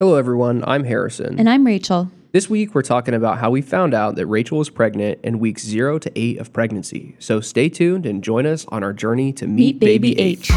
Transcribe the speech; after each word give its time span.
Hello, 0.00 0.14
everyone. 0.14 0.62
I'm 0.64 0.84
Harrison. 0.84 1.40
And 1.40 1.50
I'm 1.50 1.66
Rachel. 1.66 2.08
this 2.30 2.48
week, 2.48 2.72
we're 2.72 2.82
talking 2.82 3.14
about 3.14 3.38
how 3.38 3.50
we 3.50 3.60
found 3.60 3.94
out 3.94 4.14
that 4.14 4.26
Rachel 4.26 4.58
was 4.58 4.70
pregnant 4.70 5.18
in 5.24 5.40
weeks 5.40 5.64
zero 5.64 5.98
to 5.98 6.12
eight 6.14 6.38
of 6.38 6.52
pregnancy. 6.52 7.16
So 7.18 7.40
stay 7.40 7.68
tuned 7.68 8.06
and 8.06 8.22
join 8.22 8.46
us 8.46 8.64
on 8.68 8.84
our 8.84 8.92
journey 8.92 9.32
to 9.32 9.48
meet, 9.48 9.74
Meet 9.74 9.80
Baby 9.80 10.16
H. 10.20 10.52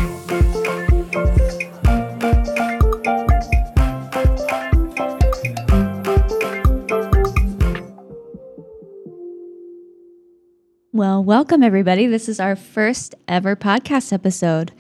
Well, 10.94 11.24
welcome 11.24 11.64
everybody. 11.64 12.06
This 12.08 12.28
is 12.28 12.40
our 12.40 12.56
first 12.56 13.16
ever 13.28 13.56
podcast 13.56 14.12
episode. 14.12 14.72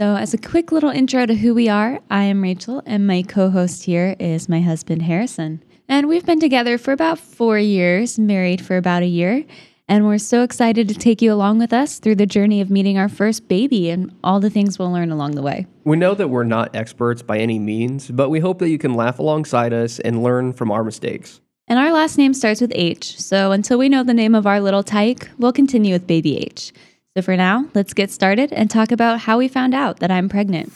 So, 0.00 0.14
as 0.14 0.32
a 0.32 0.38
quick 0.38 0.70
little 0.70 0.90
intro 0.90 1.26
to 1.26 1.34
who 1.34 1.52
we 1.52 1.68
are, 1.68 1.98
I 2.08 2.22
am 2.22 2.40
Rachel, 2.40 2.84
and 2.86 3.04
my 3.04 3.22
co 3.22 3.50
host 3.50 3.82
here 3.82 4.14
is 4.20 4.48
my 4.48 4.60
husband, 4.60 5.02
Harrison. 5.02 5.60
And 5.88 6.06
we've 6.06 6.24
been 6.24 6.38
together 6.38 6.78
for 6.78 6.92
about 6.92 7.18
four 7.18 7.58
years, 7.58 8.16
married 8.16 8.64
for 8.64 8.76
about 8.76 9.02
a 9.02 9.06
year. 9.06 9.44
And 9.88 10.06
we're 10.06 10.18
so 10.18 10.44
excited 10.44 10.86
to 10.86 10.94
take 10.94 11.20
you 11.20 11.32
along 11.32 11.58
with 11.58 11.72
us 11.72 11.98
through 11.98 12.14
the 12.14 12.26
journey 12.26 12.60
of 12.60 12.70
meeting 12.70 12.96
our 12.96 13.08
first 13.08 13.48
baby 13.48 13.90
and 13.90 14.14
all 14.22 14.38
the 14.38 14.50
things 14.50 14.78
we'll 14.78 14.92
learn 14.92 15.10
along 15.10 15.32
the 15.32 15.42
way. 15.42 15.66
We 15.82 15.96
know 15.96 16.14
that 16.14 16.28
we're 16.28 16.44
not 16.44 16.76
experts 16.76 17.22
by 17.22 17.38
any 17.38 17.58
means, 17.58 18.08
but 18.08 18.28
we 18.28 18.38
hope 18.38 18.60
that 18.60 18.68
you 18.68 18.78
can 18.78 18.94
laugh 18.94 19.18
alongside 19.18 19.72
us 19.72 19.98
and 19.98 20.22
learn 20.22 20.52
from 20.52 20.70
our 20.70 20.84
mistakes. 20.84 21.40
And 21.66 21.76
our 21.76 21.90
last 21.90 22.16
name 22.16 22.34
starts 22.34 22.60
with 22.60 22.70
H. 22.76 23.18
So, 23.18 23.50
until 23.50 23.78
we 23.78 23.88
know 23.88 24.04
the 24.04 24.14
name 24.14 24.36
of 24.36 24.46
our 24.46 24.60
little 24.60 24.84
tyke, 24.84 25.28
we'll 25.38 25.52
continue 25.52 25.92
with 25.92 26.06
baby 26.06 26.38
H. 26.38 26.72
So, 27.18 27.22
for 27.22 27.36
now, 27.36 27.68
let's 27.74 27.94
get 27.94 28.12
started 28.12 28.52
and 28.52 28.70
talk 28.70 28.92
about 28.92 29.18
how 29.18 29.38
we 29.38 29.48
found 29.48 29.74
out 29.74 29.98
that 29.98 30.08
I'm 30.08 30.28
pregnant. 30.28 30.72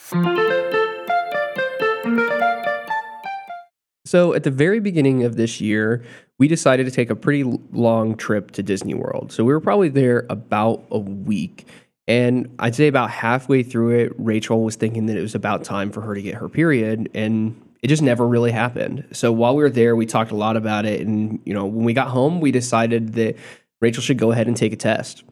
So, 4.04 4.34
at 4.34 4.42
the 4.42 4.50
very 4.50 4.80
beginning 4.80 5.22
of 5.22 5.36
this 5.36 5.60
year, 5.60 6.04
we 6.40 6.48
decided 6.48 6.86
to 6.86 6.90
take 6.90 7.10
a 7.10 7.14
pretty 7.14 7.44
long 7.70 8.16
trip 8.16 8.50
to 8.52 8.62
Disney 8.64 8.92
World. 8.92 9.30
So, 9.30 9.44
we 9.44 9.52
were 9.52 9.60
probably 9.60 9.88
there 9.88 10.26
about 10.28 10.84
a 10.90 10.98
week. 10.98 11.68
And 12.08 12.52
I'd 12.58 12.74
say 12.74 12.88
about 12.88 13.10
halfway 13.10 13.62
through 13.62 14.00
it, 14.00 14.12
Rachel 14.18 14.64
was 14.64 14.74
thinking 14.74 15.06
that 15.06 15.16
it 15.16 15.22
was 15.22 15.36
about 15.36 15.62
time 15.62 15.92
for 15.92 16.00
her 16.00 16.12
to 16.12 16.22
get 16.22 16.34
her 16.34 16.48
period. 16.48 17.08
And 17.14 17.54
it 17.84 17.86
just 17.86 18.02
never 18.02 18.26
really 18.26 18.50
happened. 18.50 19.06
So, 19.12 19.30
while 19.30 19.54
we 19.54 19.62
were 19.62 19.70
there, 19.70 19.94
we 19.94 20.06
talked 20.06 20.32
a 20.32 20.36
lot 20.36 20.56
about 20.56 20.86
it. 20.86 21.06
And, 21.06 21.38
you 21.44 21.54
know, 21.54 21.66
when 21.66 21.84
we 21.84 21.94
got 21.94 22.08
home, 22.08 22.40
we 22.40 22.50
decided 22.50 23.12
that 23.12 23.36
Rachel 23.80 24.02
should 24.02 24.18
go 24.18 24.32
ahead 24.32 24.48
and 24.48 24.56
take 24.56 24.72
a 24.72 24.76
test. 24.76 25.22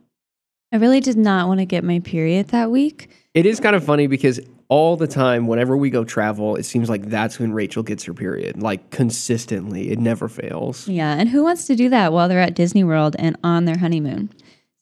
I 0.73 0.77
really 0.77 1.01
did 1.01 1.17
not 1.17 1.49
want 1.49 1.59
to 1.61 1.67
get 1.67 1.83
my 1.83 1.99
period 1.99 2.49
that 2.49 2.71
week. 2.71 3.11
It 3.35 3.47
is 3.47 3.59
kind 3.61 3.75
of 3.75 3.85
funny 3.85 4.07
because 4.07 4.41
all 4.69 4.97
the 4.97 5.09
time, 5.09 5.49
whenever 5.49 5.77
we 5.77 5.91
go 5.91 6.05
travel, 6.05 6.55
it 6.55 6.62
seems 6.62 6.89
like 6.89 7.07
that's 7.07 7.41
when 7.41 7.53
Rachel 7.53 7.83
gets 7.83 8.05
her 8.05 8.15
period, 8.15 8.62
like 8.62 8.91
consistently. 8.91 9.91
It 9.91 9.99
never 9.99 10.29
fails. 10.29 10.87
Yeah, 10.87 11.15
and 11.15 11.29
who 11.29 11.43
wants 11.43 11.67
to 11.67 11.75
do 11.75 11.89
that 11.89 12.12
while 12.12 12.29
they're 12.29 12.41
at 12.41 12.55
Disney 12.55 12.85
World 12.85 13.17
and 13.19 13.37
on 13.43 13.65
their 13.65 13.79
honeymoon? 13.79 14.31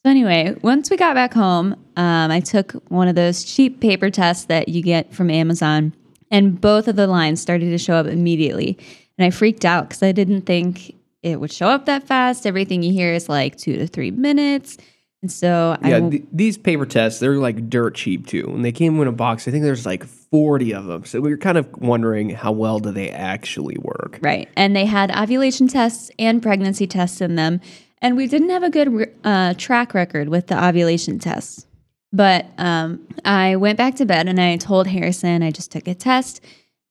So, 0.04 0.10
anyway, 0.10 0.56
once 0.62 0.90
we 0.90 0.98
got 0.98 1.14
back 1.14 1.32
home, 1.32 1.72
um, 1.96 2.30
I 2.30 2.40
took 2.40 2.72
one 2.90 3.08
of 3.08 3.14
those 3.14 3.42
cheap 3.42 3.80
paper 3.80 4.10
tests 4.10 4.44
that 4.44 4.68
you 4.68 4.82
get 4.82 5.14
from 5.14 5.30
Amazon, 5.30 5.94
and 6.30 6.60
both 6.60 6.86
of 6.86 6.96
the 6.96 7.06
lines 7.06 7.40
started 7.40 7.70
to 7.70 7.78
show 7.78 7.94
up 7.94 8.06
immediately. 8.06 8.78
And 9.16 9.26
I 9.26 9.30
freaked 9.30 9.64
out 9.64 9.88
because 9.88 10.02
I 10.02 10.12
didn't 10.12 10.42
think 10.42 10.94
it 11.22 11.40
would 11.40 11.52
show 11.52 11.68
up 11.68 11.86
that 11.86 12.06
fast. 12.06 12.46
Everything 12.46 12.82
you 12.82 12.92
hear 12.92 13.12
is 13.12 13.28
like 13.28 13.56
two 13.56 13.76
to 13.76 13.86
three 13.86 14.10
minutes. 14.10 14.76
And 15.22 15.32
so 15.32 15.76
I 15.82 15.88
Yeah, 15.88 16.10
th- 16.10 16.24
these 16.32 16.56
paper 16.56 16.86
tests, 16.86 17.18
they're 17.18 17.36
like 17.36 17.68
dirt 17.68 17.94
cheap 17.96 18.26
too. 18.26 18.44
And 18.48 18.64
they 18.64 18.72
came 18.72 19.00
in 19.00 19.08
a 19.08 19.12
box. 19.12 19.48
I 19.48 19.50
think 19.50 19.64
there's 19.64 19.84
like 19.84 20.04
40 20.04 20.74
of 20.74 20.86
them. 20.86 21.04
So 21.04 21.20
we 21.20 21.30
were 21.30 21.36
kind 21.36 21.58
of 21.58 21.68
wondering 21.78 22.30
how 22.30 22.52
well 22.52 22.78
do 22.78 22.92
they 22.92 23.10
actually 23.10 23.76
work. 23.80 24.18
Right. 24.22 24.48
And 24.56 24.76
they 24.76 24.84
had 24.84 25.10
ovulation 25.10 25.66
tests 25.66 26.10
and 26.18 26.42
pregnancy 26.42 26.86
tests 26.86 27.20
in 27.20 27.34
them. 27.34 27.60
And 28.00 28.16
we 28.16 28.28
didn't 28.28 28.50
have 28.50 28.62
a 28.62 28.70
good 28.70 29.12
uh, 29.24 29.54
track 29.54 29.92
record 29.92 30.28
with 30.28 30.46
the 30.46 30.64
ovulation 30.64 31.18
tests. 31.18 31.66
But 32.12 32.46
um, 32.56 33.06
I 33.24 33.56
went 33.56 33.76
back 33.76 33.96
to 33.96 34.06
bed 34.06 34.28
and 34.28 34.40
I 34.40 34.56
told 34.56 34.86
Harrison 34.86 35.42
I 35.42 35.50
just 35.50 35.72
took 35.72 35.88
a 35.88 35.94
test. 35.94 36.40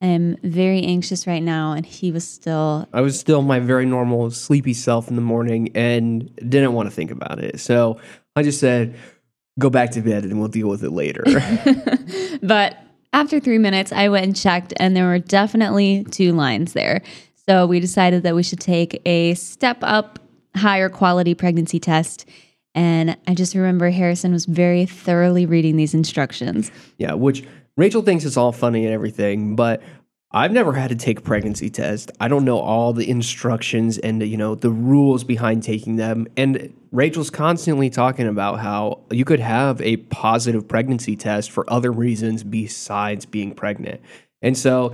I'm 0.01 0.37
very 0.43 0.83
anxious 0.83 1.25
right 1.25 1.41
now. 1.41 1.73
And 1.73 1.85
he 1.85 2.11
was 2.11 2.27
still, 2.27 2.87
I 2.93 3.01
was 3.01 3.19
still 3.19 3.41
my 3.41 3.59
very 3.59 3.85
normal 3.85 4.29
sleepy 4.31 4.73
self 4.73 5.07
in 5.07 5.15
the 5.15 5.21
morning 5.21 5.71
and 5.75 6.33
didn't 6.35 6.73
want 6.73 6.87
to 6.87 6.95
think 6.95 7.11
about 7.11 7.39
it. 7.39 7.59
So 7.59 7.99
I 8.35 8.43
just 8.43 8.59
said, 8.59 8.95
go 9.57 9.69
back 9.69 9.91
to 9.91 10.01
bed 10.01 10.23
and 10.23 10.39
we'll 10.39 10.49
deal 10.49 10.69
with 10.69 10.83
it 10.83 10.91
later. 10.91 11.23
but 12.43 12.77
after 13.13 13.39
three 13.39 13.57
minutes, 13.57 13.91
I 13.91 14.09
went 14.09 14.25
and 14.25 14.35
checked, 14.35 14.73
and 14.77 14.95
there 14.95 15.05
were 15.05 15.19
definitely 15.19 16.05
two 16.11 16.33
lines 16.33 16.73
there. 16.73 17.01
So 17.47 17.65
we 17.65 17.79
decided 17.79 18.23
that 18.23 18.35
we 18.35 18.43
should 18.43 18.59
take 18.59 19.01
a 19.05 19.33
step 19.33 19.77
up, 19.81 20.19
higher 20.55 20.89
quality 20.89 21.33
pregnancy 21.33 21.79
test. 21.79 22.25
And 22.75 23.17
I 23.27 23.33
just 23.33 23.55
remember 23.55 23.89
Harrison 23.89 24.33
was 24.33 24.45
very 24.45 24.85
thoroughly 24.85 25.45
reading 25.45 25.77
these 25.77 25.93
instructions. 25.93 26.69
Yeah, 26.97 27.13
which 27.13 27.43
Rachel 27.77 28.01
thinks 28.01 28.25
it's 28.25 28.38
all 28.38 28.51
funny 28.51 28.85
and 28.85 28.93
everything, 28.93 29.55
but 29.55 29.81
I've 30.31 30.51
never 30.51 30.73
had 30.73 30.89
to 30.89 30.95
take 30.95 31.19
a 31.19 31.21
pregnancy 31.21 31.69
test. 31.69 32.11
I 32.19 32.27
don't 32.27 32.43
know 32.43 32.59
all 32.59 32.91
the 32.91 33.09
instructions 33.09 33.97
and 33.97 34.21
you 34.21 34.35
know 34.35 34.55
the 34.55 34.71
rules 34.71 35.23
behind 35.23 35.63
taking 35.63 35.95
them. 35.95 36.27
And 36.35 36.73
Rachel's 36.91 37.29
constantly 37.29 37.89
talking 37.89 38.27
about 38.27 38.59
how 38.59 39.01
you 39.09 39.23
could 39.23 39.39
have 39.39 39.79
a 39.81 39.97
positive 39.97 40.67
pregnancy 40.67 41.15
test 41.15 41.51
for 41.51 41.71
other 41.71 41.91
reasons 41.91 42.43
besides 42.43 43.25
being 43.25 43.53
pregnant. 43.53 44.01
And 44.41 44.57
so 44.57 44.94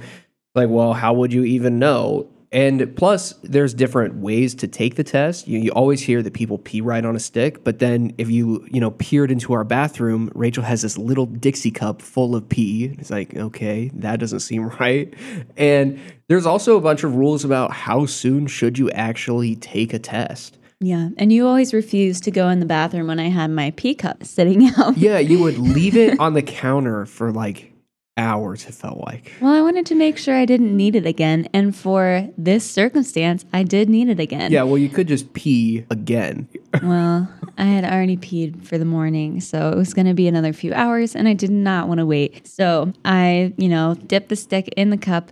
like, 0.53 0.69
well, 0.69 0.94
how 0.94 1.13
would 1.13 1.33
you 1.33 1.44
even 1.44 1.79
know? 1.79 2.29
And 2.53 2.95
plus, 2.95 3.33
there's 3.41 3.73
different 3.73 4.17
ways 4.17 4.53
to 4.55 4.67
take 4.67 4.95
the 4.95 5.03
test. 5.03 5.47
You, 5.47 5.57
you 5.57 5.71
always 5.71 6.01
hear 6.01 6.21
that 6.21 6.33
people 6.33 6.59
pee 6.59 6.81
right 6.81 7.03
on 7.03 7.15
a 7.15 7.19
stick, 7.19 7.63
but 7.63 7.79
then 7.79 8.13
if 8.19 8.29
you 8.29 8.65
you 8.71 8.79
know 8.79 8.91
peered 8.91 9.31
into 9.31 9.53
our 9.53 9.63
bathroom, 9.63 10.31
Rachel 10.35 10.63
has 10.63 10.83
this 10.83 10.95
little 10.95 11.25
Dixie 11.25 11.71
cup 11.71 12.01
full 12.01 12.35
of 12.35 12.47
pee. 12.47 12.95
It's 12.99 13.09
like, 13.09 13.35
okay, 13.35 13.89
that 13.95 14.19
doesn't 14.19 14.41
seem 14.41 14.67
right. 14.79 15.11
And 15.57 15.99
there's 16.27 16.45
also 16.45 16.77
a 16.77 16.81
bunch 16.81 17.03
of 17.03 17.15
rules 17.15 17.43
about 17.43 17.71
how 17.71 18.05
soon 18.05 18.45
should 18.45 18.77
you 18.77 18.91
actually 18.91 19.55
take 19.55 19.91
a 19.91 19.99
test. 19.99 20.59
Yeah. 20.79 21.09
And 21.17 21.31
you 21.31 21.47
always 21.47 21.73
refused 21.73 22.23
to 22.25 22.31
go 22.31 22.49
in 22.49 22.59
the 22.59 22.65
bathroom 22.65 23.07
when 23.07 23.19
I 23.19 23.29
had 23.29 23.49
my 23.49 23.71
pee 23.71 23.95
cup 23.95 24.23
sitting 24.23 24.69
out. 24.77 24.97
Yeah, 24.97 25.17
you 25.17 25.39
would 25.39 25.57
leave 25.57 25.97
it 25.97 26.19
on 26.19 26.33
the 26.33 26.41
counter 26.43 27.05
for 27.07 27.31
like 27.31 27.72
hours. 28.18 28.66
It 28.66 28.74
felt 28.74 29.00
like. 29.00 29.34
Well, 29.41 29.53
I 29.53 29.62
wanted 29.62 29.85
to 29.88 29.96
make 29.96 30.18
sure 30.18 30.35
I 30.35 30.46
didn't 30.46 30.75
need 30.75 30.96
it 30.96 31.06
again. 31.06 31.47
And 31.53 31.75
for 31.75 32.29
this 32.38 32.69
circumstance, 32.69 33.46
I 33.53 33.63
did 33.63 33.90
need 33.90 34.09
it 34.09 34.19
again. 34.19 34.51
Yeah, 34.51 34.63
well, 34.63 34.78
you 34.78 34.90
could 34.90 35.07
just 35.07 35.34
pee 35.34 35.85
again. 35.90 36.47
Well, 36.81 37.29
I 37.56 37.66
had 37.66 37.85
already 37.85 38.18
peed 38.18 38.66
for 38.66 38.79
the 38.79 38.84
morning, 38.84 39.40
so 39.41 39.69
it 39.69 39.78
was 39.78 39.94
going 39.94 40.07
to 40.07 40.16
be 40.16 40.28
another 40.28 40.53
few 40.53 40.74
hours, 40.74 41.16
and 41.16 41.28
I 41.28 41.34
did 41.35 41.51
not 41.51 41.88
want 41.88 42.00
to 42.00 42.06
wait. 42.06 42.47
So 42.47 42.91
I, 43.06 43.53
you 43.57 43.69
know, 43.69 43.94
dipped 43.94 44.30
the 44.30 44.35
stick 44.35 44.69
in 44.75 44.90
the 44.90 44.97
cup, 44.97 45.31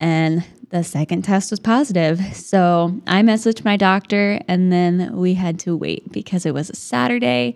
and 0.00 0.42
the 0.70 0.82
second 0.82 1.22
test 1.22 1.50
was 1.50 1.60
positive. 1.60 2.34
So 2.34 2.98
I 3.06 3.20
messaged 3.20 3.66
my 3.66 3.76
doctor, 3.76 4.40
and 4.48 4.72
then 4.72 5.14
we 5.14 5.34
had 5.34 5.58
to 5.60 5.76
wait 5.76 6.10
because 6.10 6.46
it 6.46 6.54
was 6.54 6.70
a 6.70 6.74
Saturday, 6.74 7.54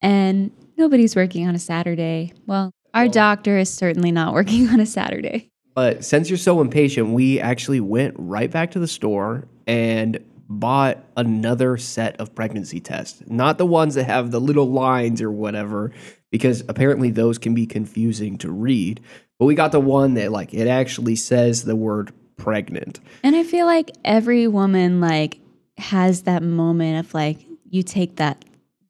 and 0.00 0.50
nobody's 0.78 1.14
working 1.14 1.46
on 1.46 1.54
a 1.54 1.58
Saturday. 1.58 2.32
Well, 2.46 2.72
our 2.96 3.08
doctor 3.08 3.58
is 3.58 3.72
certainly 3.72 4.10
not 4.10 4.32
working 4.32 4.68
on 4.70 4.80
a 4.80 4.86
Saturday. 4.86 5.50
But 5.74 6.04
since 6.04 6.30
you're 6.30 6.38
so 6.38 6.62
impatient, 6.62 7.10
we 7.10 7.38
actually 7.38 7.80
went 7.80 8.14
right 8.18 8.50
back 8.50 8.70
to 8.72 8.78
the 8.78 8.88
store 8.88 9.46
and 9.66 10.18
bought 10.48 11.04
another 11.16 11.76
set 11.76 12.18
of 12.18 12.34
pregnancy 12.34 12.80
tests. 12.80 13.22
Not 13.26 13.58
the 13.58 13.66
ones 13.66 13.94
that 13.96 14.04
have 14.04 14.30
the 14.30 14.40
little 14.40 14.70
lines 14.70 15.20
or 15.20 15.30
whatever, 15.30 15.92
because 16.30 16.62
apparently 16.68 17.10
those 17.10 17.36
can 17.36 17.52
be 17.52 17.66
confusing 17.66 18.38
to 18.38 18.50
read. 18.50 19.00
But 19.38 19.44
we 19.44 19.54
got 19.54 19.72
the 19.72 19.80
one 19.80 20.14
that 20.14 20.32
like 20.32 20.54
it 20.54 20.66
actually 20.66 21.16
says 21.16 21.64
the 21.64 21.76
word 21.76 22.12
pregnant. 22.38 23.00
And 23.22 23.36
I 23.36 23.42
feel 23.42 23.66
like 23.66 23.90
every 24.02 24.48
woman 24.48 25.00
like 25.00 25.40
has 25.76 26.22
that 26.22 26.42
moment 26.42 27.04
of 27.04 27.12
like 27.12 27.38
you 27.68 27.82
take 27.82 28.16
that 28.16 28.46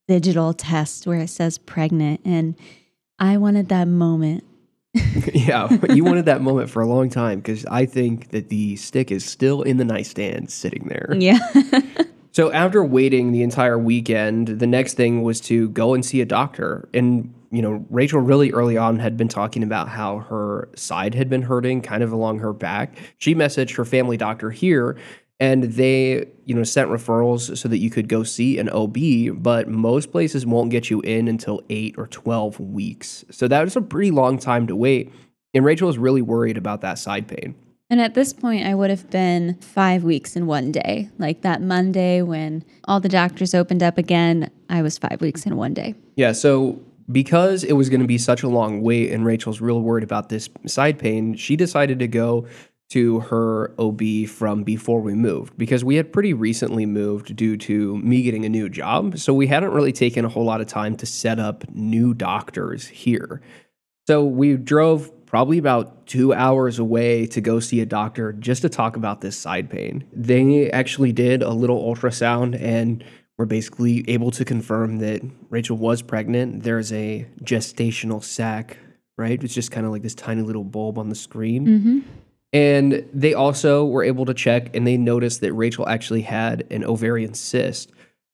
digital 0.06 0.52
test 0.54 1.04
where 1.06 1.18
it 1.18 1.30
says 1.30 1.58
pregnant 1.58 2.20
and 2.24 2.54
I 3.18 3.36
wanted 3.36 3.68
that 3.68 3.88
moment. 3.88 4.44
yeah, 5.34 5.68
you 5.92 6.04
wanted 6.04 6.24
that 6.24 6.40
moment 6.40 6.70
for 6.70 6.80
a 6.80 6.86
long 6.86 7.10
time 7.10 7.40
because 7.40 7.66
I 7.66 7.84
think 7.84 8.30
that 8.30 8.48
the 8.48 8.76
stick 8.76 9.10
is 9.10 9.24
still 9.24 9.62
in 9.62 9.76
the 9.76 9.84
nightstand 9.84 10.50
sitting 10.50 10.86
there. 10.88 11.14
Yeah. 11.18 11.38
So 12.36 12.52
after 12.52 12.84
waiting 12.84 13.32
the 13.32 13.42
entire 13.42 13.78
weekend, 13.78 14.48
the 14.48 14.66
next 14.66 14.92
thing 14.92 15.22
was 15.22 15.40
to 15.40 15.70
go 15.70 15.94
and 15.94 16.04
see 16.04 16.20
a 16.20 16.26
doctor. 16.26 16.86
And 16.92 17.32
you 17.50 17.62
know, 17.62 17.86
Rachel 17.88 18.20
really 18.20 18.52
early 18.52 18.76
on 18.76 18.98
had 18.98 19.16
been 19.16 19.28
talking 19.28 19.62
about 19.62 19.88
how 19.88 20.18
her 20.18 20.68
side 20.76 21.14
had 21.14 21.30
been 21.30 21.40
hurting 21.40 21.80
kind 21.80 22.02
of 22.02 22.12
along 22.12 22.40
her 22.40 22.52
back. 22.52 22.98
She 23.16 23.34
messaged 23.34 23.76
her 23.76 23.86
family 23.86 24.18
doctor 24.18 24.50
here 24.50 24.98
and 25.38 25.64
they, 25.64 26.26
you 26.44 26.54
know, 26.54 26.62
sent 26.64 26.90
referrals 26.90 27.56
so 27.56 27.68
that 27.68 27.78
you 27.78 27.90
could 27.90 28.08
go 28.08 28.22
see 28.22 28.58
an 28.58 28.68
OB, 28.70 28.96
but 29.42 29.68
most 29.68 30.10
places 30.10 30.46
won't 30.46 30.70
get 30.70 30.88
you 30.90 31.00
in 31.02 31.28
until 31.28 31.60
8 31.68 31.96
or 31.98 32.06
12 32.06 32.58
weeks. 32.58 33.24
So 33.30 33.46
that 33.48 33.62
was 33.62 33.76
a 33.76 33.82
pretty 33.82 34.10
long 34.10 34.38
time 34.38 34.66
to 34.66 34.76
wait. 34.76 35.12
And 35.52 35.64
Rachel 35.64 35.88
was 35.88 35.98
really 35.98 36.22
worried 36.22 36.56
about 36.56 36.80
that 36.80 36.98
side 36.98 37.28
pain. 37.28 37.54
And 37.88 38.00
at 38.00 38.14
this 38.14 38.32
point, 38.32 38.66
I 38.66 38.74
would 38.74 38.90
have 38.90 39.08
been 39.10 39.58
five 39.60 40.02
weeks 40.02 40.34
in 40.34 40.46
one 40.46 40.72
day. 40.72 41.08
Like 41.18 41.42
that 41.42 41.62
Monday 41.62 42.20
when 42.22 42.64
all 42.84 42.98
the 42.98 43.08
doctors 43.08 43.54
opened 43.54 43.82
up 43.82 43.96
again, 43.96 44.50
I 44.68 44.82
was 44.82 44.98
five 44.98 45.20
weeks 45.20 45.46
in 45.46 45.56
one 45.56 45.72
day. 45.72 45.94
Yeah, 46.16 46.32
so 46.32 46.80
because 47.10 47.62
it 47.62 47.74
was 47.74 47.88
going 47.88 48.00
to 48.00 48.06
be 48.06 48.18
such 48.18 48.42
a 48.42 48.48
long 48.48 48.82
wait 48.82 49.12
and 49.12 49.24
Rachel's 49.24 49.60
real 49.60 49.80
worried 49.80 50.02
about 50.02 50.28
this 50.28 50.48
side 50.66 50.98
pain, 50.98 51.34
she 51.34 51.54
decided 51.54 52.00
to 52.00 52.08
go 52.08 52.46
to 52.90 53.20
her 53.20 53.74
OB 53.78 54.28
from 54.28 54.62
before 54.62 55.00
we 55.00 55.14
moved 55.14 55.56
because 55.58 55.84
we 55.84 55.96
had 55.96 56.12
pretty 56.12 56.32
recently 56.32 56.86
moved 56.86 57.34
due 57.34 57.56
to 57.56 57.96
me 57.98 58.22
getting 58.22 58.44
a 58.44 58.48
new 58.48 58.68
job. 58.68 59.18
So 59.18 59.34
we 59.34 59.48
hadn't 59.48 59.72
really 59.72 59.92
taken 59.92 60.24
a 60.24 60.28
whole 60.28 60.44
lot 60.44 60.60
of 60.60 60.68
time 60.68 60.96
to 60.98 61.06
set 61.06 61.38
up 61.38 61.68
new 61.70 62.14
doctors 62.14 62.86
here. 62.86 63.40
So 64.06 64.24
we 64.24 64.56
drove 64.56 65.10
probably 65.26 65.58
about 65.58 66.06
two 66.06 66.32
hours 66.32 66.78
away 66.78 67.26
to 67.26 67.40
go 67.40 67.58
see 67.58 67.80
a 67.80 67.86
doctor 67.86 68.32
just 68.32 68.62
to 68.62 68.68
talk 68.68 68.96
about 68.96 69.20
this 69.20 69.36
side 69.36 69.68
pain. 69.68 70.04
They 70.12 70.70
actually 70.70 71.12
did 71.12 71.42
a 71.42 71.50
little 71.50 71.82
ultrasound 71.82 72.60
and 72.60 73.04
were 73.36 73.46
basically 73.46 74.08
able 74.08 74.30
to 74.30 74.44
confirm 74.44 74.98
that 74.98 75.22
Rachel 75.50 75.76
was 75.76 76.02
pregnant. 76.02 76.62
There's 76.62 76.92
a 76.92 77.26
gestational 77.42 78.22
sac, 78.22 78.78
right? 79.18 79.42
It's 79.42 79.52
just 79.52 79.72
kind 79.72 79.84
of 79.84 79.92
like 79.92 80.02
this 80.02 80.14
tiny 80.14 80.42
little 80.42 80.64
bulb 80.64 80.98
on 80.98 81.08
the 81.08 81.14
screen. 81.16 81.66
Mm-hmm. 81.66 81.98
And 82.52 83.08
they 83.12 83.34
also 83.34 83.84
were 83.84 84.04
able 84.04 84.24
to 84.26 84.34
check 84.34 84.74
and 84.74 84.86
they 84.86 84.96
noticed 84.96 85.40
that 85.40 85.52
Rachel 85.52 85.88
actually 85.88 86.22
had 86.22 86.64
an 86.70 86.84
ovarian 86.84 87.34
cyst, 87.34 87.92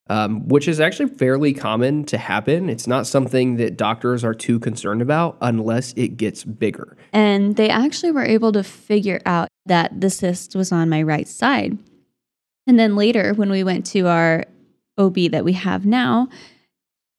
um, 0.08 0.46
which 0.48 0.68
is 0.68 0.80
actually 0.80 1.08
fairly 1.08 1.52
common 1.52 2.04
to 2.04 2.18
happen. 2.18 2.68
It's 2.68 2.86
not 2.86 3.06
something 3.06 3.56
that 3.56 3.76
doctors 3.76 4.22
are 4.22 4.34
too 4.34 4.60
concerned 4.60 5.02
about 5.02 5.38
unless 5.40 5.92
it 5.94 6.16
gets 6.16 6.44
bigger. 6.44 6.96
And 7.12 7.56
they 7.56 7.68
actually 7.68 8.12
were 8.12 8.24
able 8.24 8.52
to 8.52 8.62
figure 8.62 9.20
out 9.26 9.48
that 9.66 10.00
the 10.00 10.10
cyst 10.10 10.54
was 10.54 10.72
on 10.72 10.88
my 10.88 11.02
right 11.02 11.26
side. 11.26 11.78
And 12.66 12.78
then 12.78 12.94
later, 12.94 13.34
when 13.34 13.50
we 13.50 13.64
went 13.64 13.86
to 13.86 14.06
our 14.06 14.44
OB 14.98 15.30
that 15.30 15.44
we 15.44 15.54
have 15.54 15.84
now, 15.86 16.28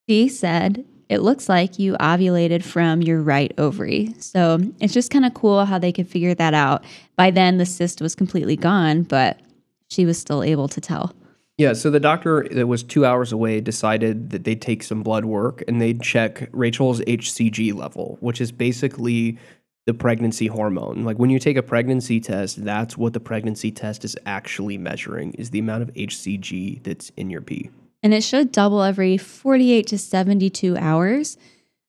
she 0.08 0.28
said, 0.28 0.84
It 1.08 1.18
looks 1.18 1.48
like 1.48 1.78
you 1.78 1.94
ovulated 1.94 2.62
from 2.62 3.02
your 3.02 3.20
right 3.20 3.52
ovary. 3.58 4.14
So 4.18 4.58
it's 4.80 4.94
just 4.94 5.10
kind 5.10 5.24
of 5.24 5.34
cool 5.34 5.64
how 5.64 5.78
they 5.78 5.92
could 5.92 6.08
figure 6.08 6.34
that 6.34 6.54
out. 6.54 6.84
By 7.16 7.30
then, 7.30 7.58
the 7.58 7.66
cyst 7.66 8.00
was 8.00 8.14
completely 8.14 8.56
gone, 8.56 9.02
but 9.02 9.40
she 9.88 10.06
was 10.06 10.18
still 10.18 10.42
able 10.42 10.68
to 10.68 10.80
tell. 10.80 11.14
Yeah, 11.56 11.72
so 11.72 11.88
the 11.88 12.00
doctor 12.00 12.48
that 12.50 12.66
was 12.66 12.82
two 12.82 13.06
hours 13.06 13.30
away 13.30 13.60
decided 13.60 14.30
that 14.30 14.42
they'd 14.42 14.60
take 14.60 14.82
some 14.82 15.04
blood 15.04 15.24
work 15.24 15.62
and 15.68 15.80
they'd 15.80 16.02
check 16.02 16.48
Rachel's 16.52 17.00
HCG 17.02 17.72
level, 17.72 18.16
which 18.20 18.40
is 18.40 18.50
basically 18.50 19.38
the 19.86 19.94
pregnancy 19.94 20.48
hormone. 20.48 21.04
Like 21.04 21.18
when 21.18 21.30
you 21.30 21.38
take 21.38 21.56
a 21.56 21.62
pregnancy 21.62 22.18
test, 22.18 22.64
that's 22.64 22.96
what 22.96 23.12
the 23.12 23.20
pregnancy 23.20 23.70
test 23.70 24.04
is 24.04 24.16
actually 24.26 24.78
measuring 24.78 25.32
is 25.34 25.50
the 25.50 25.60
amount 25.60 25.82
of 25.82 25.92
HCG 25.94 26.82
that's 26.82 27.10
in 27.10 27.30
your 27.30 27.42
pee. 27.42 27.70
And 28.04 28.12
it 28.12 28.22
should 28.22 28.52
double 28.52 28.82
every 28.82 29.16
48 29.16 29.86
to 29.86 29.98
72 29.98 30.76
hours. 30.76 31.38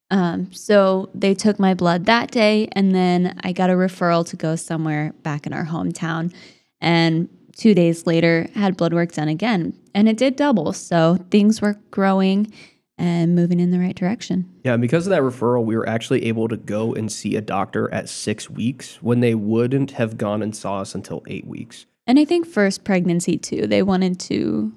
Um, 0.09 0.51
so 0.53 1.09
they 1.13 1.33
took 1.33 1.59
my 1.59 1.73
blood 1.73 2.05
that 2.05 2.31
day, 2.31 2.69
and 2.71 2.95
then 2.95 3.37
I 3.43 3.51
got 3.51 3.69
a 3.69 3.73
referral 3.73 4.25
to 4.27 4.37
go 4.37 4.55
somewhere 4.55 5.13
back 5.23 5.45
in 5.45 5.51
our 5.51 5.65
hometown. 5.65 6.33
And 6.79 7.27
two 7.57 7.73
days 7.73 8.07
later, 8.07 8.47
had 8.55 8.77
blood 8.77 8.93
work 8.93 9.11
done 9.11 9.27
again, 9.27 9.77
and 9.93 10.07
it 10.07 10.15
did 10.15 10.37
double. 10.37 10.71
So 10.71 11.17
things 11.31 11.61
were 11.61 11.75
growing 11.91 12.53
and 12.97 13.35
moving 13.35 13.59
in 13.59 13.71
the 13.71 13.79
right 13.79 13.95
direction. 13.95 14.49
Yeah, 14.63 14.73
and 14.73 14.81
because 14.81 15.05
of 15.05 15.11
that 15.11 15.21
referral, 15.21 15.65
we 15.65 15.75
were 15.75 15.89
actually 15.89 16.25
able 16.27 16.47
to 16.47 16.55
go 16.55 16.93
and 16.93 17.11
see 17.11 17.35
a 17.35 17.41
doctor 17.41 17.93
at 17.93 18.07
six 18.07 18.49
weeks 18.49 19.01
when 19.01 19.19
they 19.19 19.35
wouldn't 19.35 19.91
have 19.91 20.17
gone 20.17 20.41
and 20.41 20.55
saw 20.55 20.79
us 20.79 20.95
until 20.95 21.23
eight 21.27 21.45
weeks. 21.45 21.87
And 22.07 22.17
I 22.19 22.23
think 22.23 22.47
first 22.47 22.85
pregnancy 22.85 23.37
too, 23.37 23.67
they 23.67 23.81
wanted 23.81 24.17
to 24.21 24.71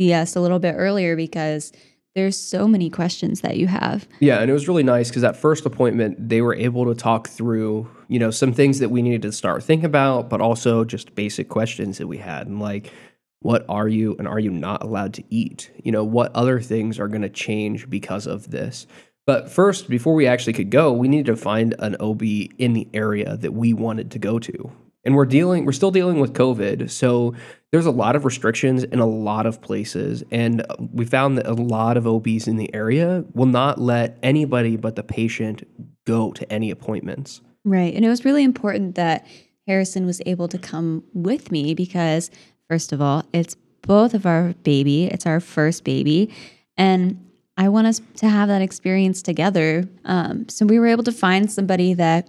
us 0.00 0.34
a 0.36 0.40
little 0.40 0.58
bit 0.58 0.74
earlier 0.76 1.16
because 1.16 1.72
there's 2.14 2.36
so 2.36 2.66
many 2.66 2.90
questions 2.90 3.42
that 3.42 3.56
you 3.56 3.68
have. 3.68 4.08
Yeah, 4.18 4.40
and 4.40 4.50
it 4.50 4.54
was 4.54 4.66
really 4.66 4.82
nice 4.82 5.08
because 5.08 5.22
that 5.22 5.36
first 5.36 5.64
appointment, 5.64 6.28
they 6.28 6.42
were 6.42 6.54
able 6.54 6.86
to 6.86 6.94
talk 6.94 7.28
through, 7.28 7.88
you 8.08 8.18
know, 8.18 8.30
some 8.30 8.52
things 8.52 8.80
that 8.80 8.90
we 8.90 9.02
needed 9.02 9.22
to 9.22 9.32
start 9.32 9.62
thinking 9.62 9.86
about, 9.86 10.28
but 10.28 10.40
also 10.40 10.84
just 10.84 11.14
basic 11.14 11.48
questions 11.48 11.98
that 11.98 12.08
we 12.08 12.18
had. 12.18 12.48
And 12.48 12.58
like, 12.58 12.92
what 13.40 13.64
are 13.68 13.88
you 13.88 14.16
and 14.18 14.26
are 14.26 14.40
you 14.40 14.50
not 14.50 14.82
allowed 14.82 15.14
to 15.14 15.24
eat? 15.30 15.70
You 15.82 15.92
know, 15.92 16.04
what 16.04 16.34
other 16.34 16.60
things 16.60 16.98
are 16.98 17.08
going 17.08 17.22
to 17.22 17.28
change 17.28 17.88
because 17.88 18.26
of 18.26 18.50
this? 18.50 18.86
But 19.26 19.50
first, 19.50 19.88
before 19.88 20.14
we 20.14 20.26
actually 20.26 20.54
could 20.54 20.70
go, 20.70 20.92
we 20.92 21.06
needed 21.06 21.26
to 21.26 21.36
find 21.36 21.74
an 21.78 21.96
OB 22.00 22.22
in 22.22 22.72
the 22.72 22.88
area 22.92 23.36
that 23.36 23.52
we 23.52 23.72
wanted 23.72 24.10
to 24.10 24.18
go 24.18 24.38
to. 24.40 24.72
And 25.10 25.16
we're 25.16 25.26
dealing, 25.26 25.64
we're 25.64 25.72
still 25.72 25.90
dealing 25.90 26.20
with 26.20 26.32
COVID. 26.32 26.90
So 26.90 27.34
there's 27.72 27.86
a 27.86 27.90
lot 27.90 28.16
of 28.16 28.24
restrictions 28.24 28.84
in 28.84 28.98
a 28.98 29.06
lot 29.06 29.46
of 29.46 29.60
places. 29.60 30.24
And 30.30 30.64
we 30.92 31.04
found 31.04 31.36
that 31.38 31.46
a 31.46 31.52
lot 31.52 31.96
of 31.96 32.06
OBs 32.06 32.48
in 32.48 32.56
the 32.56 32.72
area 32.74 33.24
will 33.34 33.46
not 33.46 33.80
let 33.80 34.18
anybody 34.22 34.76
but 34.76 34.96
the 34.96 35.02
patient 35.02 35.66
go 36.06 36.32
to 36.32 36.52
any 36.52 36.70
appointments. 36.70 37.40
Right. 37.64 37.94
And 37.94 38.04
it 38.04 38.08
was 38.08 38.24
really 38.24 38.44
important 38.44 38.94
that 38.94 39.26
Harrison 39.66 40.06
was 40.06 40.22
able 40.26 40.48
to 40.48 40.58
come 40.58 41.04
with 41.12 41.52
me 41.52 41.74
because 41.74 42.30
First 42.70 42.92
of 42.92 43.02
all, 43.02 43.24
it's 43.32 43.56
both 43.82 44.14
of 44.14 44.26
our 44.26 44.54
baby, 44.62 45.06
it's 45.06 45.26
our 45.26 45.40
first 45.40 45.82
baby. 45.82 46.32
And 46.76 47.28
I 47.56 47.68
want 47.68 47.88
us 47.88 48.00
to 48.18 48.28
have 48.28 48.46
that 48.46 48.62
experience 48.62 49.22
together. 49.22 49.88
Um, 50.04 50.48
so 50.48 50.64
we 50.64 50.78
were 50.78 50.86
able 50.86 51.02
to 51.02 51.12
find 51.12 51.50
somebody 51.50 51.94
that 51.94 52.28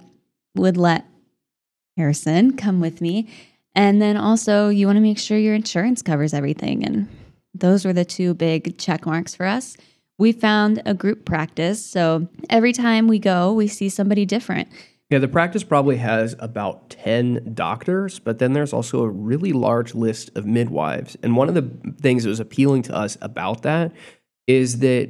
would 0.55 0.77
let 0.77 1.05
Harrison 1.97 2.57
come 2.57 2.79
with 2.79 3.01
me. 3.01 3.29
And 3.73 4.01
then 4.01 4.17
also, 4.17 4.69
you 4.69 4.85
want 4.85 4.97
to 4.97 5.01
make 5.01 5.17
sure 5.17 5.37
your 5.37 5.55
insurance 5.55 6.01
covers 6.01 6.33
everything. 6.33 6.85
And 6.85 7.07
those 7.53 7.85
were 7.85 7.93
the 7.93 8.05
two 8.05 8.33
big 8.33 8.77
check 8.77 9.05
marks 9.05 9.35
for 9.35 9.45
us. 9.45 9.77
We 10.17 10.31
found 10.31 10.81
a 10.85 10.93
group 10.93 11.25
practice. 11.25 11.83
So 11.85 12.27
every 12.49 12.73
time 12.73 13.07
we 13.07 13.17
go, 13.17 13.53
we 13.53 13.67
see 13.67 13.89
somebody 13.89 14.25
different. 14.25 14.67
Yeah, 15.09 15.19
the 15.19 15.27
practice 15.27 15.63
probably 15.63 15.97
has 15.97 16.35
about 16.39 16.89
10 16.91 17.53
doctors, 17.53 18.19
but 18.19 18.39
then 18.39 18.53
there's 18.53 18.71
also 18.71 19.03
a 19.03 19.09
really 19.09 19.51
large 19.51 19.93
list 19.93 20.29
of 20.35 20.45
midwives. 20.45 21.17
And 21.21 21.35
one 21.35 21.49
of 21.49 21.55
the 21.55 21.69
things 22.01 22.23
that 22.23 22.29
was 22.29 22.39
appealing 22.39 22.83
to 22.83 22.95
us 22.95 23.17
about 23.21 23.63
that 23.63 23.91
is 24.47 24.79
that 24.79 25.09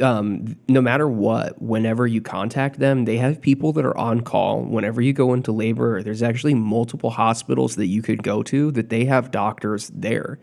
um, 0.00 0.56
no 0.68 0.80
matter 0.80 1.08
what, 1.08 1.60
whenever 1.60 2.06
you 2.06 2.20
contact 2.20 2.78
them, 2.78 3.04
they 3.04 3.16
have 3.16 3.40
people 3.40 3.72
that 3.74 3.84
are 3.84 3.96
on 3.96 4.20
call. 4.20 4.62
Whenever 4.62 5.00
you 5.00 5.12
go 5.12 5.32
into 5.34 5.52
labor, 5.52 6.02
there's 6.02 6.22
actually 6.22 6.54
multiple 6.54 7.10
hospitals 7.10 7.76
that 7.76 7.86
you 7.86 8.02
could 8.02 8.22
go 8.22 8.42
to 8.44 8.70
that 8.72 8.90
they 8.90 9.04
have 9.04 9.30
doctors 9.30 9.90
there. 9.94 10.38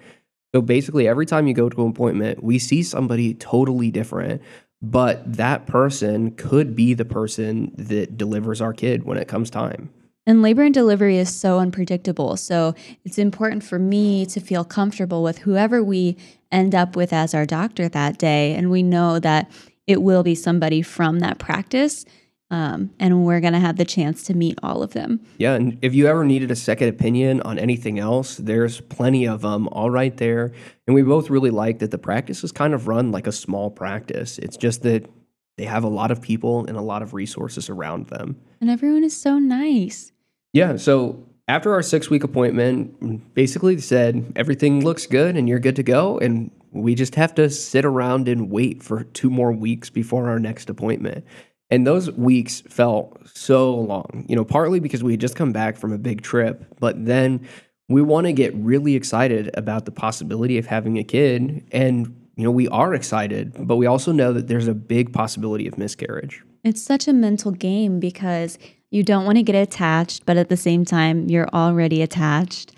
So 0.56 0.62
basically, 0.62 1.08
every 1.08 1.26
time 1.26 1.48
you 1.48 1.54
go 1.54 1.70
to 1.70 1.84
an 1.84 1.90
appointment, 1.90 2.44
we 2.44 2.58
see 2.60 2.82
somebody 2.84 3.34
totally 3.34 3.92
different 3.92 4.42
but 4.82 5.34
that 5.34 5.66
person 5.66 6.32
could 6.32 6.76
be 6.76 6.94
the 6.94 7.06
person 7.06 7.72
that 7.78 8.18
delivers 8.18 8.62
our 8.62 8.74
kid 8.74 9.04
when 9.04 9.18
it 9.18 9.28
comes 9.28 9.50
time. 9.50 9.90
And 10.26 10.42
labor 10.42 10.64
and 10.64 10.74
delivery 10.74 11.18
is 11.18 11.34
so 11.34 11.60
unpredictable. 11.60 12.36
So 12.36 12.76
it's 13.06 13.18
important 13.18 13.64
for 13.64 13.80
me 13.80 14.26
to 14.28 14.40
feel 14.42 14.66
comfortable 14.66 15.24
with 15.24 15.40
whoever 15.40 15.84
we 15.84 16.18
end 16.52 16.76
up 16.76 16.96
with 16.96 17.14
as 17.14 17.34
our 17.34 17.46
doctor 17.46 17.90
that 17.90 18.18
day. 18.18 18.54
And 18.56 18.70
we 18.70 18.84
know 18.84 19.20
that 19.20 19.52
it 19.86 20.02
will 20.02 20.24
be 20.24 20.36
somebody 20.36 20.82
from 20.82 21.20
that 21.20 21.40
practice 21.40 22.06
um, 22.50 22.92
and 23.00 23.26
we're 23.26 23.42
going 23.42 23.54
to 23.54 23.60
have 23.60 23.76
the 23.76 23.86
chance 23.86 24.24
to 24.24 24.34
meet 24.34 24.58
all 24.64 24.82
of 24.82 24.94
them. 24.94 25.20
Yeah. 25.38 25.56
And 25.56 25.78
if 25.82 25.94
you 25.94 26.08
ever 26.08 26.24
needed 26.24 26.50
a 26.50 26.56
second 26.56 26.88
opinion 26.88 27.42
on 27.42 27.60
anything 27.60 28.00
else, 28.00 28.38
there's 28.38 28.80
plenty 28.80 29.28
of 29.28 29.42
them 29.42 29.68
all 29.70 29.90
right 29.90 30.16
there. 30.16 30.54
And 30.86 30.96
we 30.96 31.02
both 31.02 31.30
really 31.30 31.50
like 31.50 31.80
that 31.80 31.92
the 31.92 31.98
practice 31.98 32.44
is 32.44 32.54
kind 32.54 32.74
of 32.74 32.88
run 32.88 33.12
like 33.12 33.28
a 33.28 33.34
small 33.34 33.70
practice. 33.70 34.38
It's 34.38 34.56
just 34.56 34.84
that 34.84 35.10
they 35.58 35.66
have 35.66 35.84
a 35.84 35.90
lot 35.90 36.12
of 36.12 36.22
people 36.22 36.66
and 36.68 36.78
a 36.78 36.82
lot 36.82 37.02
of 37.02 37.14
resources 37.14 37.70
around 37.70 38.08
them. 38.08 38.40
And 38.62 38.70
everyone 38.70 39.04
is 39.04 39.20
so 39.20 39.40
nice. 39.40 40.14
Yeah. 40.54 40.78
So 40.78 41.28
after 41.48 41.74
our 41.74 41.82
six 41.82 42.10
week 42.10 42.24
appointment, 42.24 43.34
basically 43.34 43.80
said 43.80 44.34
everything 44.36 44.84
looks 44.84 45.06
good 45.06 45.38
and 45.38 45.48
you're 45.48 45.60
good 45.60 45.78
to 45.78 45.84
go. 45.84 46.18
And 46.20 46.52
we 46.72 46.94
just 46.94 47.16
have 47.16 47.34
to 47.36 47.50
sit 47.50 47.86
around 47.86 48.28
and 48.28 48.50
wait 48.50 48.84
for 48.84 49.04
two 49.06 49.30
more 49.30 49.52
weeks 49.52 49.90
before 49.90 50.30
our 50.30 50.40
next 50.40 50.70
appointment. 50.70 51.26
And 51.70 51.86
those 51.86 52.12
weeks 52.12 52.62
felt 52.62 53.28
so 53.28 53.74
long, 53.74 54.26
you 54.30 54.36
know, 54.36 54.46
partly 54.46 54.80
because 54.80 55.04
we 55.04 55.14
had 55.14 55.22
just 55.22 55.36
come 55.36 55.52
back 55.52 55.78
from 55.78 55.92
a 55.92 55.98
big 55.98 56.22
trip, 56.22 56.66
but 56.80 57.06
then 57.06 57.46
we 57.90 58.02
want 58.02 58.26
to 58.28 58.34
get 58.34 58.54
really 58.56 58.96
excited 58.96 59.50
about 59.54 59.86
the 59.86 59.92
possibility 59.92 60.58
of 60.58 60.66
having 60.66 60.98
a 60.98 61.04
kid. 61.04 61.66
And, 61.72 62.30
you 62.36 62.44
know, 62.44 62.52
we 62.52 62.68
are 62.70 62.94
excited, 62.94 63.54
but 63.60 63.78
we 63.78 63.86
also 63.86 64.12
know 64.12 64.34
that 64.34 64.48
there's 64.48 64.68
a 64.68 64.74
big 64.74 65.12
possibility 65.12 65.68
of 65.68 65.78
miscarriage. 65.78 66.42
It's 66.64 66.82
such 66.82 67.08
a 67.08 67.14
mental 67.14 67.52
game 67.52 68.00
because 68.00 68.58
you 68.92 69.04
don't 69.04 69.26
want 69.26 69.38
to 69.38 69.44
get 69.44 69.56
attached, 69.56 70.26
but 70.26 70.38
at 70.38 70.50
the 70.50 70.58
same 70.58 70.86
time, 70.86 71.30
you're 71.30 71.50
already 71.50 72.02
attached. 72.02 72.74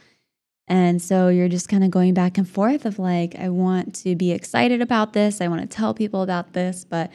And 0.68 1.02
so 1.02 1.30
you're 1.30 1.50
just 1.50 1.68
kind 1.68 1.84
of 1.84 1.90
going 1.92 2.14
back 2.14 2.38
and 2.38 2.48
forth 2.48 2.86
of 2.86 3.00
like, 3.00 3.36
I 3.38 3.50
want 3.50 3.96
to 4.04 4.16
be 4.16 4.32
excited 4.32 4.82
about 4.82 5.14
this. 5.14 5.42
I 5.42 5.48
want 5.48 5.62
to 5.62 5.68
tell 5.68 5.94
people 5.94 6.22
about 6.22 6.54
this, 6.54 6.86
but 6.86 7.12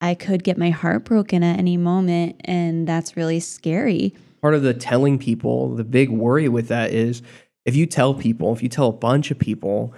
I 0.00 0.14
could 0.14 0.44
get 0.44 0.58
my 0.58 0.70
heart 0.70 1.04
broken 1.04 1.42
at 1.42 1.58
any 1.58 1.76
moment. 1.76 2.40
And 2.44 2.86
that's 2.86 3.16
really 3.16 3.40
scary. 3.40 4.14
part 4.40 4.54
of 4.54 4.62
the 4.62 4.74
telling 4.74 5.18
people, 5.18 5.74
the 5.74 5.84
big 5.84 6.10
worry 6.10 6.48
with 6.48 6.68
that 6.68 6.92
is 6.92 7.22
if 7.64 7.76
you 7.76 7.86
tell 7.86 8.14
people, 8.14 8.52
if 8.52 8.62
you 8.62 8.68
tell 8.68 8.88
a 8.88 8.92
bunch 8.92 9.30
of 9.30 9.38
people, 9.38 9.92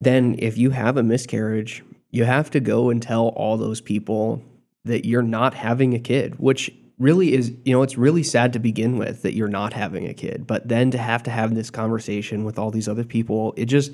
then 0.00 0.36
if 0.38 0.56
you 0.58 0.70
have 0.70 0.96
a 0.96 1.02
miscarriage, 1.02 1.82
you 2.10 2.24
have 2.24 2.50
to 2.50 2.60
go 2.60 2.90
and 2.90 3.02
tell 3.02 3.28
all 3.28 3.56
those 3.56 3.80
people 3.80 4.42
that 4.84 5.04
you're 5.04 5.22
not 5.22 5.54
having 5.54 5.94
a 5.94 5.98
kid, 5.98 6.38
which 6.38 6.70
really 6.98 7.34
is, 7.34 7.52
you 7.64 7.72
know, 7.72 7.82
it's 7.82 7.98
really 7.98 8.22
sad 8.22 8.52
to 8.54 8.58
begin 8.58 8.96
with 8.96 9.22
that 9.22 9.34
you're 9.34 9.48
not 9.48 9.72
having 9.72 10.06
a 10.06 10.14
kid. 10.14 10.46
But 10.46 10.68
then 10.68 10.90
to 10.92 10.98
have 10.98 11.22
to 11.24 11.30
have 11.30 11.54
this 11.54 11.70
conversation 11.70 12.44
with 12.44 12.58
all 12.58 12.70
these 12.70 12.88
other 12.88 13.04
people, 13.04 13.52
it 13.56 13.66
just, 13.66 13.92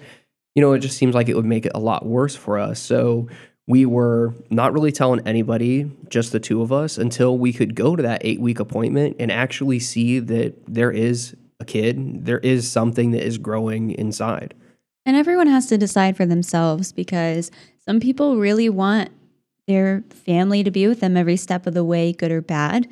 you 0.55 0.63
know, 0.63 0.73
it 0.73 0.81
just 0.81 0.97
seems 0.97 1.15
like 1.15 1.29
it 1.29 1.35
would 1.35 1.45
make 1.45 1.67
it 1.67 1.73
a 1.75 1.81
lot 1.81 2.07
worse 2.07 2.37
for 2.37 2.59
us. 2.59 2.79
So 2.79 3.29
we 3.67 3.87
were 3.87 4.35
not 4.51 4.73
really 4.73 4.93
telling 4.93 5.27
anybody, 5.27 5.91
just 6.09 6.33
the 6.33 6.41
two 6.41 6.63
of 6.63 6.73
us, 6.73 6.99
until 6.99 7.39
we 7.39 7.53
could 7.53 7.75
go 7.75 7.97
to 7.97 8.03
that 8.03 8.23
eight 8.25 8.41
week 8.41 8.61
appointment 8.61 9.17
and 9.19 9.31
actually 9.31 9.79
see 9.79 10.19
that 10.19 10.55
there 10.67 10.91
is 10.91 11.37
a 11.61 11.65
kid, 11.65 12.25
there 12.25 12.41
is 12.41 12.71
something 12.71 13.13
that 13.13 13.25
is 13.25 13.39
growing 13.39 13.93
inside. 13.93 14.55
And 15.05 15.17
everyone 15.17 15.49
has 15.49 15.67
to 15.67 15.79
decide 15.79 16.17
for 16.17 16.27
themselves 16.27 16.93
because 16.93 17.51
some 17.79 17.99
people 17.99 18.37
really 18.37 18.69
want 18.69 19.11
their 19.67 20.05
family 20.11 20.65
to 20.65 20.71
be 20.71 20.89
with 20.89 21.01
them 21.01 21.17
every 21.17 21.37
step 21.37 21.67
of 21.67 21.75
the 21.75 21.85
way, 21.85 22.13
good 22.13 22.33
or 22.33 22.41
bad. 22.41 22.89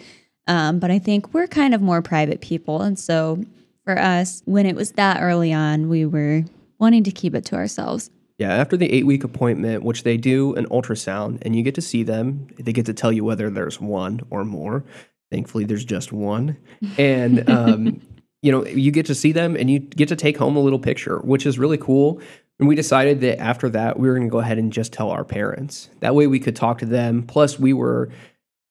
Um, 0.47 0.79
but 0.79 0.91
I 0.91 0.99
think 0.99 1.33
we're 1.33 1.47
kind 1.47 1.75
of 1.75 1.81
more 1.81 2.03
private 2.03 2.41
people. 2.41 2.83
And 2.83 2.99
so 2.99 3.45
for 3.85 3.99
us, 3.99 4.43
when 4.47 4.67
it 4.67 4.77
was 4.77 4.93
that 4.93 5.21
early 5.21 5.53
on, 5.53 5.89
we 5.89 6.07
were 6.07 6.45
wanting 6.79 7.05
to 7.05 7.11
keep 7.11 7.35
it 7.35 7.45
to 7.47 7.57
ourselves. 7.57 8.11
Yeah, 8.39 8.55
after 8.55 8.77
the 8.77 8.91
eight 8.91 9.05
week 9.05 9.23
appointment, 9.23 9.83
which 9.83 10.03
they 10.03 10.17
do 10.17 10.55
an 10.55 10.67
ultrasound 10.69 11.39
and 11.43 11.55
you 11.55 11.63
get 11.63 11.75
to 11.75 11.83
see 11.83 12.03
them, 12.03 12.49
they 12.59 12.73
get 12.73 12.87
to 12.87 12.95
tell 12.95 13.13
you 13.13 13.23
whether 13.23 13.51
there's 13.51 13.81
one 13.81 14.21
or 14.31 14.45
more. 14.45 14.83
Thankfully, 15.31 15.65
there's 15.65 15.85
just 15.85 16.11
one. 16.11 16.57
And, 16.97 17.49
um, 17.51 18.01
you 18.43 18.51
know, 18.51 18.65
you 18.65 18.91
get 18.91 19.07
to 19.07 19.15
see 19.15 19.33
them 19.33 19.57
and 19.57 19.71
you 19.71 19.79
get 19.79 20.09
to 20.09 20.17
take 20.17 20.39
home 20.39 20.57
a 20.57 20.61
little 20.61 20.79
picture, 20.79 21.19
which 21.19 21.45
is 21.45 21.59
really 21.59 21.77
cool. 21.77 22.21
And 22.61 22.69
we 22.69 22.75
decided 22.75 23.23
that 23.23 23.41
after 23.41 23.71
that, 23.71 23.99
we 23.99 24.07
were 24.07 24.15
going 24.15 24.29
to 24.29 24.31
go 24.31 24.39
ahead 24.39 24.59
and 24.59 24.71
just 24.71 24.93
tell 24.93 25.11
our 25.11 25.25
parents. 25.25 25.89
That 26.01 26.15
way 26.15 26.27
we 26.27 26.39
could 26.39 26.55
talk 26.55 26.79
to 26.79 26.87
them. 26.87 27.23
Plus, 27.23 27.59
we 27.59 27.73
were 27.73 28.11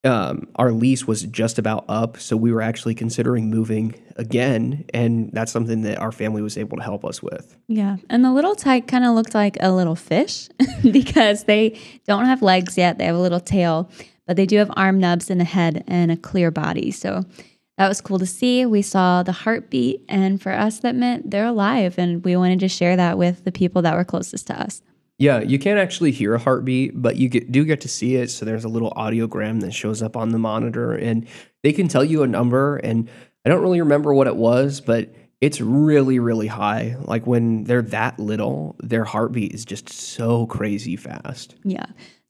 um, 0.03 0.47
our 0.55 0.71
lease 0.71 1.05
was 1.05 1.23
just 1.23 1.59
about 1.59 1.83
up, 1.89 2.17
so 2.17 2.37
we 2.37 2.53
were 2.53 2.61
actually 2.61 2.95
considering 2.95 3.49
moving 3.49 4.01
again, 4.15 4.85
and 4.93 5.29
that's 5.33 5.51
something 5.51 5.81
that 5.81 5.97
our 5.97 6.13
family 6.13 6.41
was 6.41 6.57
able 6.57 6.77
to 6.77 6.83
help 6.83 7.03
us 7.03 7.21
with. 7.21 7.57
Yeah, 7.67 7.97
and 8.09 8.23
the 8.23 8.31
little 8.31 8.55
tyke 8.55 8.87
kind 8.87 9.03
of 9.03 9.13
looked 9.13 9.33
like 9.33 9.57
a 9.59 9.73
little 9.73 9.95
fish 9.95 10.47
because 10.83 11.43
they 11.45 11.77
don't 12.07 12.25
have 12.25 12.41
legs 12.41 12.77
yet; 12.77 12.97
they 12.97 13.05
have 13.05 13.15
a 13.15 13.19
little 13.19 13.41
tail, 13.41 13.89
but 14.25 14.37
they 14.37 14.45
do 14.45 14.57
have 14.57 14.71
arm 14.77 14.99
nubs 14.99 15.29
and 15.29 15.41
a 15.41 15.45
head 15.45 15.83
and 15.87 16.11
a 16.11 16.17
clear 16.17 16.49
body. 16.49 16.91
So 16.91 17.25
that 17.79 17.87
was 17.87 18.01
cool 18.01 18.19
to 18.19 18.25
see. 18.25 18.65
We 18.65 18.81
saw 18.81 19.23
the 19.23 19.31
heartbeat, 19.31 20.03
and 20.09 20.41
for 20.41 20.51
us, 20.51 20.81
that 20.81 20.95
meant 20.95 21.31
they're 21.31 21.45
alive, 21.45 21.97
and 21.97 22.21
we 22.25 22.35
wanted 22.35 22.59
to 22.59 22.67
share 22.67 22.97
that 22.97 23.17
with 23.17 23.45
the 23.45 23.53
people 23.53 23.81
that 23.83 23.95
were 23.95 24.03
closest 24.03 24.47
to 24.47 24.61
us. 24.61 24.81
Yeah, 25.17 25.39
you 25.39 25.57
can't 25.57 25.79
actually 25.79 26.11
hear 26.11 26.33
a 26.33 26.39
heartbeat, 26.39 27.01
but 27.01 27.15
you 27.15 27.29
get, 27.29 27.53
do 27.53 27.63
get 27.63 27.79
to 27.81 27.87
see 27.87 28.17
it. 28.17 28.31
So 28.31 28.43
there's 28.43 28.65
a 28.65 28.69
little 28.69 28.91
audiogram 28.97 29.61
that 29.61 29.73
shows 29.73 30.01
up 30.01 30.17
on 30.17 30.29
the 30.29 30.37
monitor, 30.37 30.93
and 30.93 31.25
they 31.63 31.71
can 31.71 31.87
tell 31.87 32.03
you 32.03 32.21
a 32.21 32.27
number. 32.27 32.75
And 32.75 33.09
I 33.45 33.49
don't 33.49 33.61
really 33.61 33.79
remember 33.79 34.13
what 34.13 34.27
it 34.27 34.35
was, 34.35 34.81
but 34.81 35.15
it's 35.39 35.61
really, 35.61 36.19
really 36.19 36.47
high. 36.47 36.97
Like 36.99 37.25
when 37.25 37.63
they're 37.63 37.81
that 37.81 38.19
little, 38.19 38.75
their 38.83 39.05
heartbeat 39.05 39.53
is 39.53 39.63
just 39.63 39.87
so 39.87 40.47
crazy 40.47 40.97
fast. 40.97 41.55
Yeah. 41.63 41.85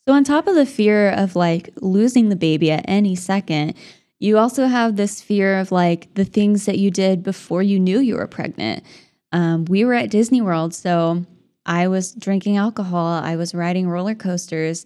So, 0.07 0.13
on 0.13 0.23
top 0.23 0.47
of 0.47 0.53
the 0.53 0.65
fear 0.65 1.09
of 1.09 1.35
like 1.35 1.69
losing 1.81 2.29
the 2.29 2.35
baby 2.35 2.69
at 2.69 2.85
any 2.87 3.15
second, 3.15 3.73
you 4.19 4.37
also 4.37 4.67
have 4.67 4.95
this 4.95 5.21
fear 5.21 5.59
of 5.59 5.71
like 5.71 6.13
the 6.13 6.25
things 6.25 6.65
that 6.65 6.77
you 6.77 6.91
did 6.91 7.23
before 7.23 7.63
you 7.63 7.79
knew 7.79 7.99
you 7.99 8.15
were 8.15 8.27
pregnant. 8.27 8.83
Um, 9.31 9.65
we 9.65 9.85
were 9.85 9.93
at 9.93 10.09
Disney 10.09 10.41
World, 10.41 10.73
so 10.73 11.25
I 11.65 11.87
was 11.87 12.13
drinking 12.13 12.57
alcohol, 12.57 13.21
I 13.23 13.35
was 13.35 13.55
riding 13.55 13.87
roller 13.87 14.15
coasters. 14.15 14.85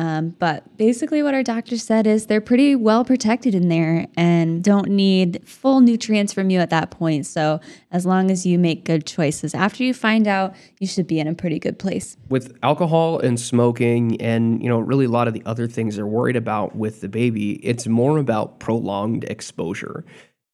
Um, 0.00 0.30
but 0.38 0.78
basically, 0.78 1.22
what 1.22 1.34
our 1.34 1.42
doctor 1.42 1.76
said 1.76 2.06
is 2.06 2.24
they're 2.24 2.40
pretty 2.40 2.74
well 2.74 3.04
protected 3.04 3.54
in 3.54 3.68
there 3.68 4.06
and 4.16 4.64
don't 4.64 4.88
need 4.88 5.46
full 5.46 5.82
nutrients 5.82 6.32
from 6.32 6.48
you 6.48 6.58
at 6.58 6.70
that 6.70 6.90
point. 6.90 7.26
So, 7.26 7.60
as 7.90 8.06
long 8.06 8.30
as 8.30 8.46
you 8.46 8.58
make 8.58 8.86
good 8.86 9.04
choices 9.04 9.54
after 9.54 9.84
you 9.84 9.92
find 9.92 10.26
out, 10.26 10.54
you 10.78 10.86
should 10.86 11.06
be 11.06 11.20
in 11.20 11.26
a 11.26 11.34
pretty 11.34 11.58
good 11.58 11.78
place. 11.78 12.16
With 12.30 12.56
alcohol 12.62 13.18
and 13.18 13.38
smoking, 13.38 14.18
and 14.22 14.62
you 14.62 14.70
know, 14.70 14.78
really 14.78 15.04
a 15.04 15.10
lot 15.10 15.28
of 15.28 15.34
the 15.34 15.42
other 15.44 15.66
things 15.66 15.96
they're 15.96 16.06
worried 16.06 16.36
about 16.36 16.74
with 16.74 17.02
the 17.02 17.08
baby, 17.10 17.56
it's 17.62 17.86
more 17.86 18.16
about 18.16 18.58
prolonged 18.58 19.24
exposure. 19.24 20.06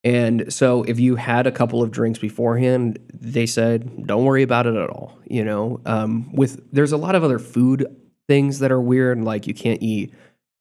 And 0.03 0.53
so 0.53 0.83
if 0.83 0.99
you 0.99 1.15
had 1.15 1.47
a 1.47 1.53
couple 1.53 1.85
of 1.85 1.93
drinks 1.93 2.19
beforehand, 2.19 2.99
they 3.15 3.47
said, 3.47 4.09
don't 4.09 4.25
worry 4.25 4.43
about 4.43 4.67
it 4.67 4.75
at 4.75 4.91
all. 4.91 5.21
You 5.31 5.45
know, 5.45 5.81
um, 5.87 6.33
with 6.33 6.61
there's 6.73 6.93
a 6.93 6.97
lot 6.97 7.15
of 7.15 7.23
other 7.23 7.39
food 7.39 7.87
things 8.29 8.59
that 8.61 8.73
are 8.73 8.81
weird, 8.81 9.23
like 9.23 9.47
you 9.47 9.55
can't 9.55 9.83
eat 9.83 10.13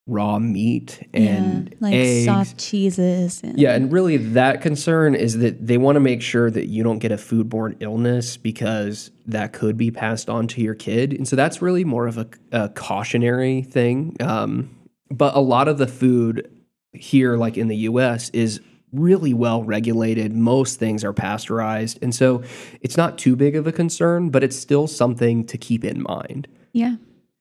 raw 0.07 0.38
meat 0.38 1.07
and 1.13 1.69
yeah, 1.69 1.75
like 1.79 1.93
eggs. 1.93 2.25
soft 2.25 2.57
cheeses. 2.60 3.41
And 3.43 3.57
Yeah, 3.57 3.74
and 3.74 3.91
really 3.91 4.17
that 4.17 4.62
concern 4.62 5.15
is 5.15 5.39
that 5.39 5.65
they 5.65 5.77
want 5.77 5.95
to 5.95 6.00
make 6.00 6.22
sure 6.22 6.51
that 6.51 6.67
you 6.67 6.84
don't 6.84 7.00
get 7.00 7.12
a 7.12 7.15
foodborne 7.17 7.75
illness 7.79 8.38
because 8.38 9.10
that 9.25 9.53
could 9.53 9.77
be 9.77 9.89
passed 9.89 10.29
on 10.29 10.48
to 10.50 10.62
your 10.62 10.75
kid. 10.75 11.13
And 11.13 11.27
so 11.27 11.36
that's 11.36 11.62
really 11.62 11.84
more 11.84 12.05
of 12.05 12.17
a, 12.17 12.27
a 12.51 12.69
cautionary 12.69 13.63
thing. 13.63 14.15
Um, 14.19 14.69
but 15.10 15.36
a 15.36 15.39
lot 15.39 15.67
of 15.67 15.77
the 15.77 15.88
food 15.88 16.51
here, 16.93 17.36
like 17.36 17.57
in 17.57 17.67
the 17.67 17.77
US, 17.77 18.29
is 18.29 18.62
really 18.91 19.34
well 19.34 19.63
regulated. 19.63 20.34
Most 20.34 20.79
things 20.79 21.03
are 21.03 21.13
pasteurized. 21.13 22.00
And 22.01 22.13
so 22.13 22.43
it's 22.81 22.95
not 22.95 23.17
too 23.17 23.36
big 23.36 23.55
of 23.55 23.65
a 23.65 23.72
concern, 23.72 24.29
but 24.29 24.43
it's 24.43 24.55
still 24.55 24.88
something 24.88 25.45
to 25.48 25.57
keep 25.57 25.84
in 25.84 26.03
mind. 26.03 26.48
yeah. 26.74 26.95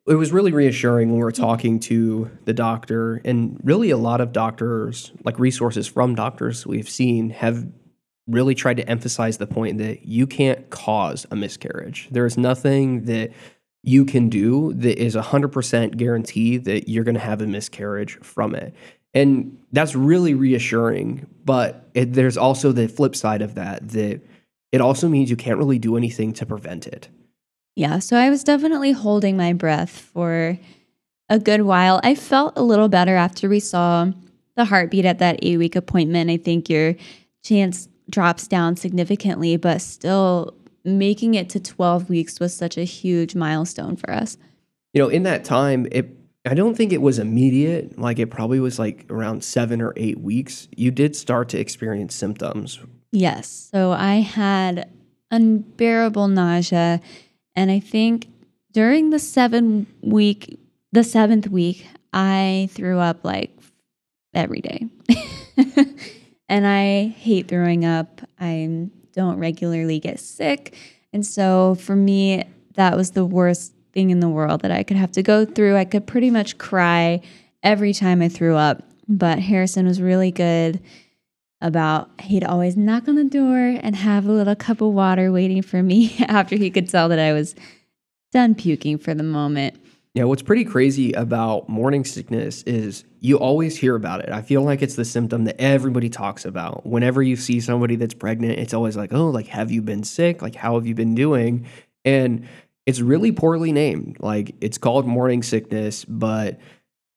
It 0.06 0.14
was 0.14 0.32
really 0.32 0.52
reassuring 0.52 1.08
when 1.08 1.18
we 1.18 1.24
were 1.24 1.32
talking 1.32 1.80
to 1.80 2.30
the 2.44 2.52
doctor, 2.52 3.22
and 3.24 3.58
really 3.64 3.88
a 3.88 3.96
lot 3.96 4.20
of 4.20 4.32
doctors, 4.32 5.12
like 5.24 5.38
resources 5.38 5.86
from 5.86 6.14
doctors 6.14 6.66
we've 6.66 6.88
seen, 6.88 7.30
have 7.30 7.66
really 8.26 8.54
tried 8.54 8.76
to 8.76 8.88
emphasize 8.88 9.38
the 9.38 9.46
point 9.46 9.78
that 9.78 10.06
you 10.06 10.26
can't 10.26 10.68
cause 10.70 11.26
a 11.30 11.36
miscarriage. 11.36 12.08
There 12.10 12.26
is 12.26 12.36
nothing 12.36 13.04
that 13.04 13.32
you 13.82 14.04
can 14.04 14.28
do 14.28 14.72
that 14.74 14.98
is 14.98 15.14
100% 15.14 15.96
guarantee 15.96 16.56
that 16.56 16.88
you're 16.88 17.04
going 17.04 17.16
to 17.16 17.20
have 17.20 17.42
a 17.42 17.46
miscarriage 17.46 18.18
from 18.22 18.54
it. 18.54 18.74
And 19.12 19.58
that's 19.72 19.94
really 19.94 20.34
reassuring. 20.34 21.26
But 21.44 21.88
it, 21.94 22.14
there's 22.14 22.38
also 22.38 22.72
the 22.72 22.88
flip 22.88 23.14
side 23.14 23.42
of 23.42 23.54
that, 23.56 23.88
that 23.90 24.20
it 24.72 24.80
also 24.80 25.08
means 25.08 25.30
you 25.30 25.36
can't 25.36 25.58
really 25.58 25.78
do 25.78 25.96
anything 25.96 26.32
to 26.34 26.46
prevent 26.46 26.86
it. 26.86 27.08
Yeah, 27.76 27.98
so 27.98 28.16
I 28.16 28.30
was 28.30 28.44
definitely 28.44 28.92
holding 28.92 29.36
my 29.36 29.52
breath 29.52 29.90
for 29.90 30.58
a 31.28 31.38
good 31.38 31.62
while. 31.62 32.00
I 32.04 32.14
felt 32.14 32.52
a 32.56 32.62
little 32.62 32.88
better 32.88 33.16
after 33.16 33.48
we 33.48 33.60
saw 33.60 34.10
the 34.56 34.66
heartbeat 34.66 35.04
at 35.04 35.18
that 35.18 35.40
eight 35.42 35.58
week 35.58 35.74
appointment. 35.74 36.30
I 36.30 36.36
think 36.36 36.68
your 36.68 36.94
chance 37.42 37.88
drops 38.08 38.46
down 38.46 38.76
significantly, 38.76 39.56
but 39.56 39.80
still 39.80 40.54
making 40.84 41.34
it 41.34 41.48
to 41.50 41.60
12 41.60 42.08
weeks 42.08 42.38
was 42.38 42.54
such 42.54 42.76
a 42.76 42.84
huge 42.84 43.34
milestone 43.34 43.96
for 43.96 44.10
us. 44.10 44.36
You 44.92 45.02
know, 45.02 45.08
in 45.08 45.24
that 45.24 45.44
time, 45.44 45.88
it 45.90 46.16
I 46.46 46.54
don't 46.54 46.76
think 46.76 46.92
it 46.92 47.00
was 47.00 47.18
immediate. 47.18 47.98
Like 47.98 48.18
it 48.18 48.30
probably 48.30 48.60
was 48.60 48.78
like 48.78 49.06
around 49.08 49.42
seven 49.42 49.80
or 49.80 49.94
eight 49.96 50.20
weeks. 50.20 50.68
You 50.76 50.90
did 50.90 51.16
start 51.16 51.48
to 51.50 51.58
experience 51.58 52.14
symptoms. 52.14 52.78
Yes. 53.12 53.70
So 53.72 53.92
I 53.92 54.16
had 54.16 54.90
unbearable 55.30 56.28
nausea. 56.28 57.00
And 57.56 57.70
I 57.70 57.80
think 57.80 58.28
during 58.72 59.10
the 59.10 59.18
seven 59.18 59.86
week, 60.02 60.58
the 60.92 61.04
seventh 61.04 61.48
week, 61.48 61.86
I 62.12 62.68
threw 62.72 62.98
up 62.98 63.24
like 63.24 63.56
every 64.32 64.60
day. 64.60 64.88
and 66.48 66.66
I 66.66 67.08
hate 67.08 67.48
throwing 67.48 67.84
up. 67.84 68.20
I 68.38 68.88
don't 69.12 69.38
regularly 69.38 70.00
get 70.00 70.18
sick. 70.20 70.76
And 71.12 71.24
so 71.24 71.76
for 71.76 71.94
me, 71.94 72.44
that 72.74 72.96
was 72.96 73.12
the 73.12 73.24
worst 73.24 73.72
thing 73.92 74.10
in 74.10 74.20
the 74.20 74.28
world 74.28 74.62
that 74.62 74.72
I 74.72 74.82
could 74.82 74.96
have 74.96 75.12
to 75.12 75.22
go 75.22 75.44
through. 75.44 75.76
I 75.76 75.84
could 75.84 76.06
pretty 76.06 76.30
much 76.30 76.58
cry 76.58 77.20
every 77.62 77.94
time 77.94 78.20
I 78.20 78.28
threw 78.28 78.56
up. 78.56 78.82
But 79.06 79.38
Harrison 79.38 79.86
was 79.86 80.00
really 80.00 80.30
good 80.30 80.80
about 81.64 82.10
he'd 82.20 82.44
always 82.44 82.76
knock 82.76 83.08
on 83.08 83.14
the 83.14 83.24
door 83.24 83.56
and 83.56 83.96
have 83.96 84.26
a 84.26 84.32
little 84.32 84.54
cup 84.54 84.82
of 84.82 84.92
water 84.92 85.32
waiting 85.32 85.62
for 85.62 85.82
me 85.82 86.14
after 86.28 86.56
he 86.56 86.70
could 86.70 86.88
tell 86.88 87.08
that 87.08 87.18
I 87.18 87.32
was 87.32 87.54
done 88.32 88.54
puking 88.54 88.98
for 88.98 89.14
the 89.14 89.22
moment. 89.22 89.80
Yeah, 90.12 90.24
what's 90.24 90.42
pretty 90.42 90.64
crazy 90.64 91.12
about 91.12 91.68
morning 91.68 92.04
sickness 92.04 92.62
is 92.64 93.04
you 93.18 93.36
always 93.36 93.76
hear 93.76 93.96
about 93.96 94.20
it. 94.20 94.28
I 94.28 94.42
feel 94.42 94.62
like 94.62 94.82
it's 94.82 94.94
the 94.94 95.04
symptom 95.04 95.44
that 95.44 95.60
everybody 95.60 96.08
talks 96.08 96.44
about. 96.44 96.86
Whenever 96.86 97.20
you 97.22 97.34
see 97.34 97.60
somebody 97.60 97.96
that's 97.96 98.14
pregnant, 98.14 98.58
it's 98.58 98.74
always 98.74 98.96
like, 98.96 99.12
"Oh, 99.12 99.30
like 99.30 99.48
have 99.48 99.72
you 99.72 99.82
been 99.82 100.04
sick? 100.04 100.42
Like 100.42 100.54
how 100.54 100.74
have 100.74 100.86
you 100.86 100.94
been 100.94 101.16
doing?" 101.16 101.66
And 102.04 102.46
it's 102.86 103.00
really 103.00 103.32
poorly 103.32 103.72
named. 103.72 104.18
Like 104.20 104.54
it's 104.60 104.78
called 104.78 105.06
morning 105.06 105.42
sickness, 105.42 106.04
but 106.04 106.60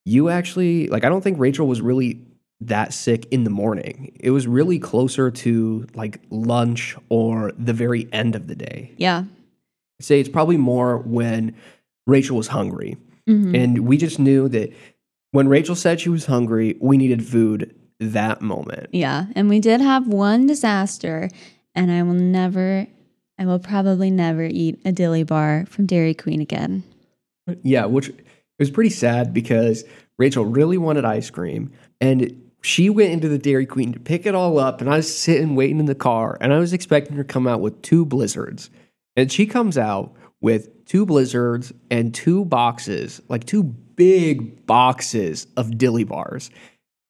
you 0.06 0.30
actually 0.30 0.88
like 0.88 1.04
I 1.04 1.10
don't 1.10 1.22
think 1.22 1.38
Rachel 1.40 1.68
was 1.68 1.82
really 1.82 2.26
that 2.62 2.94
sick 2.94 3.28
in 3.32 3.44
the 3.44 3.50
morning. 3.50 4.16
It 4.20 4.32
was 4.32 4.48
really 4.48 4.80
closer 4.80 5.30
to 5.30 5.86
like 5.94 6.20
lunch 6.30 6.96
or 7.10 7.52
the 7.58 7.74
very 7.74 8.08
end 8.12 8.36
of 8.36 8.48
the 8.48 8.56
day. 8.56 8.92
Yeah. 8.98 9.26
Say 10.02 10.20
it's 10.20 10.30
probably 10.30 10.58
more 10.58 10.98
when 10.98 11.56
Rachel 12.08 12.38
was 12.38 12.48
hungry. 12.48 12.98
Mhm. 13.28 13.56
And 13.56 13.80
we 13.80 13.98
just 13.98 14.20
knew 14.20 14.48
that 14.50 14.72
when 15.32 15.48
Rachel 15.48 15.76
said 15.76 16.00
she 16.00 16.10
was 16.10 16.26
hungry, 16.26 16.78
we 16.80 16.98
needed 16.98 17.26
food 17.26 17.76
that 18.00 18.42
moment. 18.42 18.88
Yeah. 18.92 19.26
And 19.36 19.50
we 19.50 19.60
did 19.60 19.82
have 19.82 20.08
one 20.08 20.48
disaster, 20.48 21.30
and 21.76 21.92
I 21.92 22.04
will 22.04 22.14
never, 22.14 22.88
I 23.38 23.46
will 23.46 23.60
probably 23.60 24.10
never 24.10 24.46
eat 24.46 24.80
a 24.86 24.92
dilly 24.92 25.24
bar 25.24 25.66
from 25.68 25.86
Dairy 25.86 26.14
Queen 26.14 26.42
again. 26.42 26.84
Yeah, 27.64 27.86
which 27.86 28.10
it 28.10 28.26
was 28.60 28.72
pretty 28.72 28.90
sad 28.90 29.34
because 29.34 29.84
Rachel 30.18 30.46
really 30.46 30.78
wanted 30.78 31.06
ice 31.06 31.30
cream 31.30 31.72
and 32.00 32.42
she 32.68 32.90
went 32.90 33.14
into 33.14 33.30
the 33.30 33.38
Dairy 33.38 33.66
Queen 33.66 33.94
to 33.94 34.00
pick 34.00 34.26
it 34.26 34.36
all 34.36 34.60
up 34.60 34.82
and 34.82 34.90
I 34.90 34.98
was 34.98 35.18
sitting 35.18 35.56
waiting 35.56 35.80
in 35.80 35.86
the 35.86 35.96
car 35.96 36.38
and 36.42 36.54
I 36.54 36.60
was 36.60 36.74
expecting 36.74 37.16
her 37.16 37.24
to 37.24 37.28
come 37.28 37.48
out 37.48 37.62
with 37.62 37.82
two 37.82 38.06
blizzards. 38.06 38.70
And 39.16 39.32
she 39.32 39.46
comes 39.46 39.78
out 39.78 40.14
with 40.42 40.86
two 40.86 41.06
blizzards 41.06 41.72
and 41.90 42.14
two 42.14 42.44
boxes, 42.44 43.22
like 43.30 43.46
two 43.46 43.64
big 43.64 44.66
boxes 44.66 45.48
of 45.56 45.78
dilly 45.78 46.04
bars. 46.04 46.52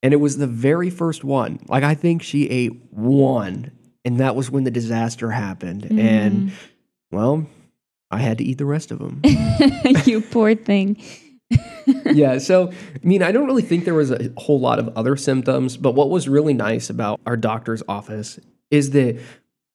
And 0.03 0.13
it 0.13 0.17
was 0.17 0.37
the 0.37 0.45
very 0.45 0.91
first 0.91 1.23
one. 1.23 1.59
Like 1.67 1.83
I 1.83 1.95
think 1.95 2.21
she 2.21 2.47
ate 2.47 2.79
one 2.91 3.71
and 4.05 4.19
that 4.19 4.35
was 4.35 4.51
when 4.51 4.63
the 4.63 4.71
disaster 4.71 5.31
happened 5.31 5.85
mm-hmm. 5.85 5.99
and 5.99 6.51
well, 7.11 7.47
I 8.11 8.19
had 8.19 8.37
to 8.37 8.43
eat 8.43 8.59
the 8.59 8.65
rest 8.65 8.91
of 8.91 8.99
them. 8.99 9.21
you 10.05 10.21
poor 10.21 10.53
thing. 10.53 11.01
yeah. 12.13 12.37
So, 12.37 12.71
I 12.71 13.05
mean, 13.05 13.23
I 13.23 13.31
don't 13.31 13.45
really 13.45 13.61
think 13.61 13.85
there 13.85 13.93
was 13.93 14.11
a 14.11 14.31
whole 14.37 14.59
lot 14.59 14.79
of 14.79 14.89
other 14.97 15.15
symptoms, 15.15 15.77
but 15.77 15.93
what 15.93 16.09
was 16.09 16.27
really 16.27 16.53
nice 16.53 16.89
about 16.89 17.19
our 17.25 17.37
doctor's 17.37 17.83
office 17.87 18.39
is 18.69 18.91
that 18.91 19.19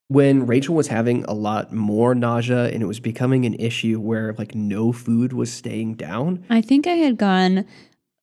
when 0.08 0.46
Rachel 0.46 0.74
was 0.74 0.88
having 0.88 1.24
a 1.24 1.32
lot 1.32 1.72
more 1.72 2.14
nausea 2.14 2.66
and 2.66 2.82
it 2.82 2.86
was 2.86 3.00
becoming 3.00 3.46
an 3.46 3.54
issue 3.54 3.98
where 3.98 4.34
like 4.34 4.54
no 4.54 4.92
food 4.92 5.32
was 5.32 5.50
staying 5.50 5.94
down, 5.94 6.44
I 6.50 6.60
think 6.60 6.86
I 6.86 6.96
had 6.96 7.16
gone 7.16 7.64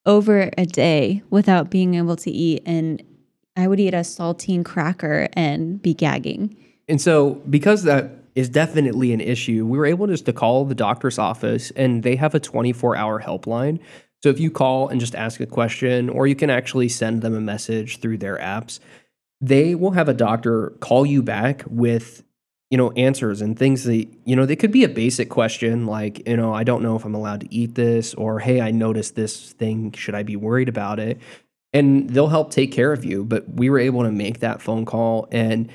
over 0.06 0.50
a 0.56 0.66
day 0.66 1.22
without 1.30 1.70
being 1.70 1.94
able 1.94 2.16
to 2.16 2.30
eat, 2.30 2.62
and 2.64 3.02
I 3.56 3.66
would 3.66 3.80
eat 3.80 3.94
a 3.94 3.98
saltine 3.98 4.64
cracker 4.64 5.28
and 5.32 5.82
be 5.82 5.92
gagging. 5.92 6.56
And 6.88 7.00
so, 7.00 7.34
because 7.50 7.82
that 7.84 8.10
is 8.40 8.48
definitely 8.48 9.12
an 9.12 9.20
issue, 9.20 9.64
we 9.66 9.78
were 9.78 9.86
able 9.86 10.06
just 10.06 10.26
to 10.26 10.32
call 10.32 10.64
the 10.64 10.74
doctor's 10.74 11.18
office 11.18 11.70
and 11.72 12.02
they 12.02 12.16
have 12.16 12.34
a 12.34 12.40
24 12.40 12.96
hour 12.96 13.22
helpline. 13.22 13.78
So, 14.22 14.28
if 14.28 14.40
you 14.40 14.50
call 14.50 14.88
and 14.88 15.00
just 15.00 15.14
ask 15.14 15.40
a 15.40 15.46
question, 15.46 16.08
or 16.08 16.26
you 16.26 16.34
can 16.34 16.50
actually 16.50 16.88
send 16.88 17.22
them 17.22 17.34
a 17.34 17.40
message 17.40 18.00
through 18.00 18.18
their 18.18 18.36
apps, 18.38 18.80
they 19.40 19.74
will 19.74 19.92
have 19.92 20.08
a 20.08 20.14
doctor 20.14 20.70
call 20.80 21.06
you 21.06 21.22
back 21.22 21.62
with 21.66 22.22
you 22.70 22.78
know 22.78 22.90
answers 22.92 23.40
and 23.40 23.58
things 23.58 23.84
that 23.84 24.06
you 24.24 24.36
know 24.36 24.46
they 24.46 24.56
could 24.56 24.70
be 24.70 24.84
a 24.84 24.88
basic 24.88 25.28
question 25.28 25.86
like 25.86 26.26
you 26.28 26.36
know 26.36 26.54
i 26.54 26.62
don't 26.62 26.82
know 26.82 26.94
if 26.96 27.04
i'm 27.04 27.14
allowed 27.14 27.40
to 27.40 27.52
eat 27.52 27.74
this 27.74 28.14
or 28.14 28.38
hey 28.38 28.60
i 28.60 28.70
noticed 28.70 29.16
this 29.16 29.52
thing. 29.54 29.92
Should 29.92 30.14
i 30.14 30.22
be 30.22 30.36
worried 30.36 30.68
about 30.68 30.98
it? 30.98 31.20
And 31.72 32.10
they'll 32.10 32.28
help 32.28 32.50
take 32.50 32.72
care 32.72 32.92
of 32.92 33.04
you 33.04 33.24
but 33.24 33.48
we 33.48 33.70
were 33.70 33.78
able 33.78 34.02
to 34.04 34.12
make 34.12 34.40
that 34.40 34.62
phone 34.62 34.84
call 34.84 35.28
and 35.32 35.70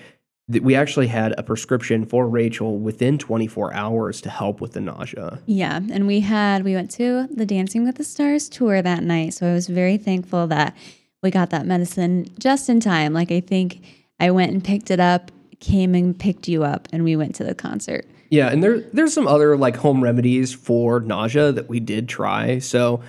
th- 0.51 0.63
we 0.63 0.75
actually 0.75 1.07
had 1.07 1.33
a 1.37 1.43
prescription 1.43 2.05
for 2.05 2.27
rachel 2.27 2.77
within 2.79 3.17
24 3.17 3.73
hours 3.73 4.21
to 4.21 4.29
help 4.29 4.61
with 4.61 4.73
the 4.73 4.81
nausea 4.81 5.39
Yeah, 5.45 5.77
and 5.77 6.07
we 6.07 6.19
had 6.21 6.63
we 6.63 6.73
went 6.75 6.91
to 6.91 7.27
the 7.31 7.45
Dancing 7.45 7.85
with 7.85 7.95
the 7.95 8.03
Stars 8.03 8.49
tour 8.49 8.81
that 8.81 9.03
night, 9.03 9.33
so 9.33 9.47
I 9.47 9.53
was 9.53 9.67
very 9.67 9.97
thankful 9.97 10.47
that 10.47 10.75
we 11.23 11.31
got 11.31 11.49
that 11.49 11.65
medicine 11.65 12.27
just 12.39 12.69
in 12.69 12.79
time. 12.79 13.13
Like 13.13 13.31
I 13.31 13.39
think 13.39 13.81
I 14.19 14.31
went 14.31 14.51
and 14.51 14.63
picked 14.63 14.91
it 14.91 14.99
up, 14.99 15.31
came 15.59 15.95
and 15.95 16.17
picked 16.17 16.47
you 16.47 16.63
up, 16.63 16.87
and 16.91 17.03
we 17.03 17.15
went 17.15 17.35
to 17.35 17.43
the 17.43 17.55
concert. 17.55 18.05
Yeah, 18.29 18.49
and 18.49 18.63
there 18.63 18.79
there's 18.93 19.13
some 19.13 19.27
other 19.27 19.57
like 19.57 19.75
home 19.75 20.03
remedies 20.03 20.53
for 20.53 20.99
nausea 20.99 21.51
that 21.51 21.67
we 21.67 21.79
did 21.79 22.07
try. 22.07 22.59
So 22.59 23.01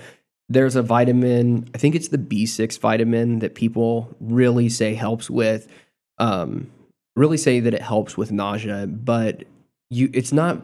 there's 0.49 0.75
a 0.75 0.81
vitamin, 0.81 1.69
I 1.75 1.77
think 1.77 1.93
it's 1.93 2.07
the 2.07 2.17
B6 2.17 2.79
vitamin 2.79 3.39
that 3.39 3.53
people 3.53 4.15
really 4.19 4.69
say 4.69 4.95
helps 4.95 5.29
with 5.29 5.67
um 6.19 6.71
really 7.17 7.37
say 7.37 7.59
that 7.59 7.73
it 7.73 7.81
helps 7.81 8.15
with 8.15 8.31
nausea, 8.31 8.87
but 8.87 9.43
you 9.89 10.09
it's 10.13 10.31
not 10.31 10.61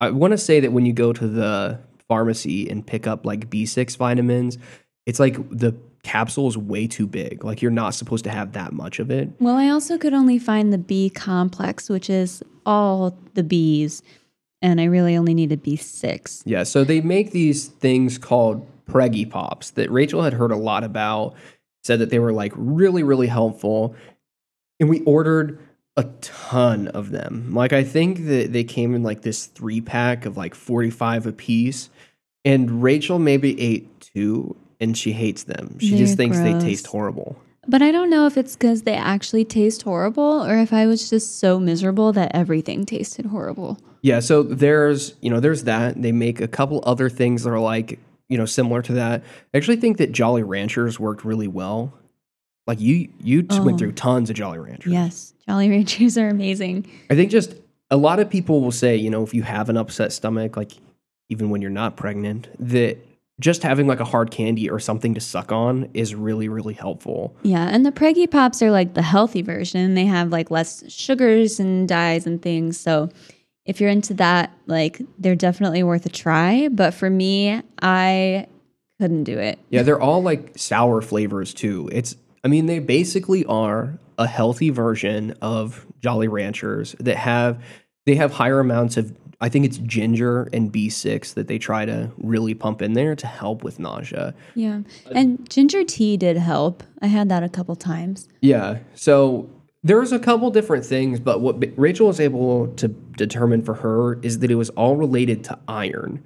I 0.00 0.10
want 0.10 0.32
to 0.32 0.38
say 0.38 0.60
that 0.60 0.72
when 0.72 0.84
you 0.84 0.92
go 0.92 1.12
to 1.12 1.26
the 1.26 1.80
pharmacy 2.08 2.68
and 2.68 2.86
pick 2.86 3.06
up 3.06 3.24
like 3.24 3.48
B6 3.48 3.96
vitamins, 3.96 4.58
it's 5.06 5.20
like 5.20 5.36
the 5.50 5.74
capsule 6.02 6.48
is 6.48 6.58
way 6.58 6.86
too 6.86 7.06
big. 7.06 7.44
Like 7.44 7.62
you're 7.62 7.70
not 7.70 7.94
supposed 7.94 8.24
to 8.24 8.30
have 8.30 8.52
that 8.52 8.72
much 8.72 8.98
of 8.98 9.10
it. 9.10 9.30
Well, 9.40 9.56
I 9.56 9.68
also 9.68 9.96
could 9.96 10.12
only 10.12 10.38
find 10.38 10.72
the 10.72 10.78
B 10.78 11.08
complex, 11.08 11.88
which 11.88 12.10
is 12.10 12.42
all 12.66 13.16
the 13.34 13.42
Bs, 13.42 14.02
and 14.60 14.80
I 14.80 14.84
really 14.84 15.16
only 15.16 15.34
needed 15.34 15.64
B6. 15.64 16.42
Yeah, 16.44 16.64
so 16.64 16.84
they 16.84 17.00
make 17.00 17.30
these 17.30 17.68
things 17.68 18.18
called 18.18 18.66
Preggie 18.86 19.28
Pops 19.30 19.70
that 19.72 19.90
Rachel 19.90 20.22
had 20.22 20.34
heard 20.34 20.52
a 20.52 20.56
lot 20.56 20.84
about, 20.84 21.34
said 21.82 21.98
that 22.00 22.10
they 22.10 22.18
were 22.18 22.32
like 22.32 22.52
really, 22.56 23.02
really 23.02 23.26
helpful. 23.26 23.94
And 24.80 24.88
we 24.88 25.00
ordered 25.02 25.58
a 25.96 26.04
ton 26.20 26.88
of 26.88 27.10
them. 27.10 27.54
Like, 27.54 27.72
I 27.72 27.84
think 27.84 28.26
that 28.26 28.52
they 28.52 28.64
came 28.64 28.94
in 28.94 29.02
like 29.02 29.22
this 29.22 29.46
three 29.46 29.80
pack 29.80 30.26
of 30.26 30.36
like 30.36 30.54
45 30.54 31.26
a 31.26 31.32
piece. 31.32 31.90
And 32.44 32.82
Rachel 32.82 33.18
maybe 33.18 33.58
ate 33.60 34.00
two 34.00 34.56
and 34.80 34.96
she 34.96 35.12
hates 35.12 35.44
them. 35.44 35.78
She 35.78 35.96
just 35.96 36.16
They're 36.16 36.28
thinks 36.28 36.38
they 36.38 36.58
taste 36.58 36.86
horrible. 36.86 37.36
But 37.66 37.80
I 37.80 37.92
don't 37.92 38.10
know 38.10 38.26
if 38.26 38.36
it's 38.36 38.54
because 38.54 38.82
they 38.82 38.94
actually 38.94 39.44
taste 39.44 39.82
horrible 39.82 40.44
or 40.44 40.58
if 40.58 40.72
I 40.72 40.86
was 40.86 41.08
just 41.08 41.38
so 41.38 41.58
miserable 41.58 42.12
that 42.12 42.32
everything 42.34 42.84
tasted 42.84 43.26
horrible. 43.26 43.78
Yeah, 44.02 44.20
so 44.20 44.42
there's, 44.42 45.14
you 45.22 45.30
know, 45.30 45.40
there's 45.40 45.64
that. 45.64 46.00
They 46.00 46.12
make 46.12 46.40
a 46.40 46.48
couple 46.48 46.82
other 46.84 47.08
things 47.08 47.44
that 47.44 47.50
are 47.50 47.60
like, 47.60 47.98
you 48.28 48.36
know, 48.36 48.44
similar 48.44 48.82
to 48.82 48.92
that. 48.94 49.22
I 49.54 49.56
actually 49.56 49.76
think 49.76 49.96
that 49.96 50.12
Jolly 50.12 50.42
Ranchers 50.42 51.00
worked 51.00 51.24
really 51.24 51.48
well. 51.48 51.94
Like 52.66 52.80
you 52.80 53.08
you 53.22 53.42
just 53.42 53.62
went 53.62 53.74
Oh. 53.76 53.78
through 53.78 53.92
tons 53.92 54.30
of 54.30 54.36
Jolly 54.36 54.58
Ranchers. 54.58 54.92
Yes, 54.92 55.34
Jolly 55.48 55.68
Ranchers 55.68 56.16
are 56.18 56.28
amazing. 56.28 56.86
I 57.10 57.14
think 57.14 57.30
just 57.30 57.54
a 57.90 57.96
lot 57.96 58.18
of 58.20 58.30
people 58.30 58.60
will 58.62 58.72
say, 58.72 58.96
you 58.96 59.10
know, 59.10 59.22
if 59.22 59.34
you 59.34 59.42
have 59.42 59.68
an 59.68 59.76
upset 59.76 60.12
stomach, 60.12 60.56
like 60.56 60.72
even 61.28 61.50
when 61.50 61.60
you're 61.60 61.70
not 61.70 61.96
pregnant, 61.96 62.48
that 62.58 62.96
just 63.40 63.62
having 63.62 63.86
like 63.86 64.00
a 64.00 64.04
hard 64.04 64.30
candy 64.30 64.70
or 64.70 64.78
something 64.78 65.12
to 65.14 65.20
suck 65.20 65.50
on 65.52 65.88
is 65.92 66.14
really, 66.14 66.48
really 66.48 66.72
helpful. 66.74 67.34
Yeah, 67.42 67.68
and 67.68 67.84
the 67.84 67.90
Preggie 67.92 68.30
Pops 68.30 68.62
are 68.62 68.70
like 68.70 68.94
the 68.94 69.02
healthy 69.02 69.42
version. 69.42 69.94
They 69.94 70.06
have 70.06 70.30
like 70.30 70.50
less 70.50 70.90
sugars 70.90 71.58
and 71.60 71.88
dyes 71.88 72.26
and 72.26 72.40
things. 72.40 72.78
So 72.78 73.10
if 73.66 73.80
you're 73.80 73.90
into 73.90 74.14
that, 74.14 74.52
like 74.66 75.00
they're 75.18 75.34
definitely 75.34 75.82
worth 75.82 76.06
a 76.06 76.10
try. 76.10 76.68
But 76.68 76.94
for 76.94 77.10
me, 77.10 77.60
I 77.82 78.46
couldn't 79.00 79.24
do 79.24 79.38
it. 79.38 79.58
Yeah, 79.68 79.82
they're 79.82 80.00
all 80.00 80.22
like 80.22 80.52
sour 80.56 81.02
flavors 81.02 81.52
too. 81.52 81.88
It's 81.92 82.14
I 82.44 82.48
mean, 82.48 82.66
they 82.66 82.78
basically 82.78 83.44
are 83.46 83.98
a 84.18 84.26
healthy 84.26 84.70
version 84.70 85.34
of 85.42 85.86
Jolly 86.00 86.28
Ranchers 86.28 86.94
that 87.00 87.16
have 87.16 87.62
they 88.06 88.14
have 88.16 88.32
higher 88.32 88.60
amounts 88.60 88.96
of 88.96 89.16
I 89.40 89.48
think 89.48 89.64
it's 89.64 89.78
ginger 89.78 90.48
and 90.52 90.72
B6 90.72 91.34
that 91.34 91.48
they 91.48 91.58
try 91.58 91.84
to 91.84 92.10
really 92.18 92.54
pump 92.54 92.80
in 92.80 92.92
there 92.92 93.16
to 93.16 93.26
help 93.26 93.64
with 93.64 93.78
nausea. 93.78 94.34
Yeah. 94.54 94.80
And 95.10 95.48
ginger 95.50 95.84
tea 95.84 96.16
did 96.16 96.36
help. 96.36 96.82
I 97.02 97.08
had 97.08 97.28
that 97.30 97.42
a 97.42 97.48
couple 97.48 97.76
times. 97.76 98.28
Yeah. 98.40 98.78
So 98.94 99.50
there's 99.82 100.12
a 100.12 100.18
couple 100.18 100.50
different 100.50 100.86
things, 100.86 101.20
but 101.20 101.40
what 101.40 101.60
B- 101.60 101.72
Rachel 101.76 102.06
was 102.06 102.20
able 102.20 102.68
to 102.76 102.88
determine 102.88 103.62
for 103.62 103.74
her 103.74 104.18
is 104.20 104.38
that 104.38 104.50
it 104.50 104.54
was 104.54 104.70
all 104.70 104.96
related 104.96 105.44
to 105.44 105.58
iron. 105.68 106.24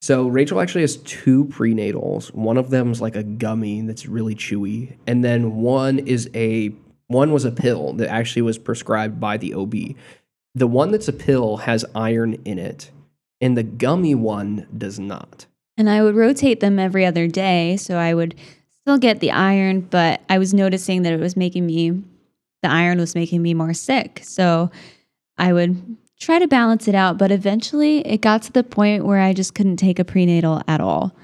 So 0.00 0.28
Rachel 0.28 0.60
actually 0.60 0.82
has 0.82 0.98
two 0.98 1.46
prenatals. 1.46 2.32
One 2.34 2.58
of 2.58 2.70
them 2.70 2.92
is 2.92 3.00
like 3.00 3.16
a 3.16 3.22
gummy 3.22 3.80
that's 3.82 4.06
really 4.06 4.34
chewy, 4.34 4.96
and 5.06 5.24
then 5.24 5.56
one 5.56 5.98
is 6.00 6.30
a 6.34 6.72
one 7.08 7.32
was 7.32 7.44
a 7.44 7.52
pill 7.52 7.92
that 7.94 8.08
actually 8.08 8.42
was 8.42 8.58
prescribed 8.58 9.20
by 9.20 9.36
the 9.36 9.54
OB. 9.54 9.74
The 10.54 10.66
one 10.66 10.90
that's 10.90 11.08
a 11.08 11.12
pill 11.12 11.58
has 11.58 11.84
iron 11.94 12.34
in 12.44 12.58
it, 12.58 12.90
and 13.40 13.56
the 13.56 13.62
gummy 13.62 14.14
one 14.14 14.66
does 14.76 14.98
not. 14.98 15.46
And 15.76 15.90
I 15.90 16.02
would 16.02 16.14
rotate 16.14 16.60
them 16.60 16.78
every 16.78 17.04
other 17.04 17.26
day. 17.28 17.76
So 17.76 17.96
I 17.96 18.14
would 18.14 18.34
still 18.82 18.98
get 18.98 19.20
the 19.20 19.30
iron, 19.30 19.82
but 19.82 20.22
I 20.28 20.38
was 20.38 20.54
noticing 20.54 21.02
that 21.02 21.12
it 21.12 21.20
was 21.20 21.36
making 21.36 21.66
me, 21.66 21.90
the 22.62 22.70
iron 22.70 22.98
was 22.98 23.14
making 23.14 23.42
me 23.42 23.52
more 23.52 23.74
sick. 23.74 24.20
So 24.22 24.70
I 25.36 25.52
would 25.52 25.96
try 26.20 26.38
to 26.38 26.46
balance 26.48 26.88
it 26.88 26.94
out. 26.94 27.18
But 27.18 27.30
eventually 27.30 27.98
it 28.06 28.20
got 28.20 28.42
to 28.42 28.52
the 28.52 28.64
point 28.64 29.04
where 29.04 29.20
I 29.20 29.32
just 29.32 29.54
couldn't 29.54 29.76
take 29.76 29.98
a 29.98 30.04
prenatal 30.04 30.62
at 30.66 30.80
all. 30.80 31.16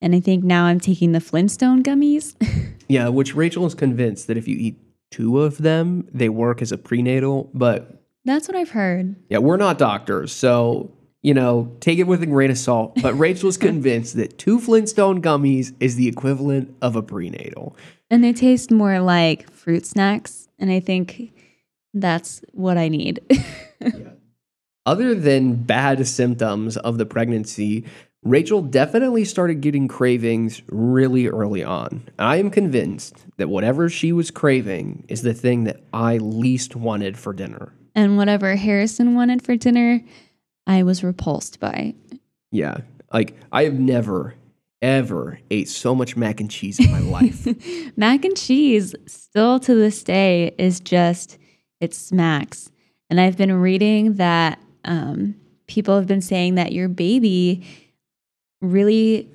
And 0.00 0.14
I 0.14 0.20
think 0.20 0.42
now 0.42 0.64
I'm 0.64 0.80
taking 0.80 1.12
the 1.12 1.20
Flintstone 1.20 1.82
gummies. 1.82 2.34
Yeah, 2.88 3.08
which 3.08 3.34
Rachel 3.34 3.64
is 3.64 3.74
convinced 3.74 4.26
that 4.26 4.36
if 4.36 4.46
you 4.46 4.54
eat 4.58 4.76
two 5.10 5.40
of 5.40 5.56
them, 5.56 6.06
they 6.12 6.28
work 6.28 6.60
as 6.60 6.72
a 6.72 6.76
prenatal, 6.76 7.48
but 7.54 8.02
That's 8.26 8.48
what 8.48 8.54
I've 8.54 8.70
heard. 8.70 9.16
Yeah, 9.30 9.38
we're 9.38 9.56
not 9.56 9.78
doctors, 9.78 10.30
so 10.30 10.92
you 11.22 11.32
know, 11.32 11.74
take 11.80 11.98
it 11.98 12.02
with 12.02 12.22
a 12.22 12.26
grain 12.26 12.50
of 12.50 12.58
salt. 12.58 13.00
But 13.00 13.14
Rachel's 13.14 13.56
convinced 13.70 14.16
that 14.16 14.36
two 14.36 14.58
Flintstone 14.60 15.22
gummies 15.22 15.72
is 15.80 15.96
the 15.96 16.06
equivalent 16.06 16.76
of 16.82 16.94
a 16.94 17.02
prenatal. 17.02 17.76
And 18.10 18.22
they 18.22 18.34
taste 18.34 18.70
more 18.70 19.00
like 19.00 19.50
fruit 19.50 19.86
snacks. 19.86 20.48
And 20.58 20.70
I 20.70 20.80
think 20.80 21.32
that's 21.94 22.42
what 22.52 22.76
I 22.76 22.88
need. 22.88 23.20
Other 24.84 25.14
than 25.14 25.62
bad 25.62 26.06
symptoms 26.08 26.76
of 26.76 26.98
the 26.98 27.06
pregnancy, 27.06 27.84
Rachel 28.24 28.62
definitely 28.62 29.24
started 29.24 29.60
getting 29.60 29.86
cravings 29.86 30.62
really 30.68 31.28
early 31.28 31.62
on. 31.62 32.08
I 32.18 32.36
am 32.36 32.50
convinced 32.50 33.24
that 33.36 33.48
whatever 33.48 33.88
she 33.88 34.12
was 34.12 34.30
craving 34.30 35.04
is 35.08 35.22
the 35.22 35.34
thing 35.34 35.64
that 35.64 35.80
I 35.92 36.18
least 36.18 36.74
wanted 36.76 37.16
for 37.16 37.32
dinner. 37.32 37.72
and 37.94 38.16
whatever 38.16 38.56
Harrison 38.56 39.14
wanted 39.14 39.42
for 39.42 39.54
dinner, 39.54 40.02
I 40.66 40.82
was 40.82 41.04
repulsed 41.04 41.60
by. 41.60 41.94
Yeah, 42.50 42.78
like 43.12 43.36
I 43.52 43.64
have 43.64 43.78
never, 43.78 44.34
ever 44.80 45.38
ate 45.50 45.68
so 45.68 45.94
much 45.94 46.16
mac 46.16 46.40
and 46.40 46.50
cheese 46.50 46.80
in 46.80 46.90
my 46.90 47.00
life. 47.20 47.46
Mac 47.96 48.24
and 48.24 48.36
cheese, 48.36 48.94
still 49.06 49.60
to 49.60 49.74
this 49.74 50.02
day, 50.02 50.54
is 50.58 50.80
just, 50.80 51.38
it 51.80 51.94
smacks. 51.94 52.70
And 53.10 53.20
I've 53.20 53.36
been 53.36 53.52
reading 53.52 54.14
that 54.14 54.58
um, 54.84 55.34
people 55.66 55.96
have 55.96 56.06
been 56.06 56.20
saying 56.22 56.54
that 56.56 56.72
your 56.72 56.88
baby 56.88 57.64
really 58.60 59.28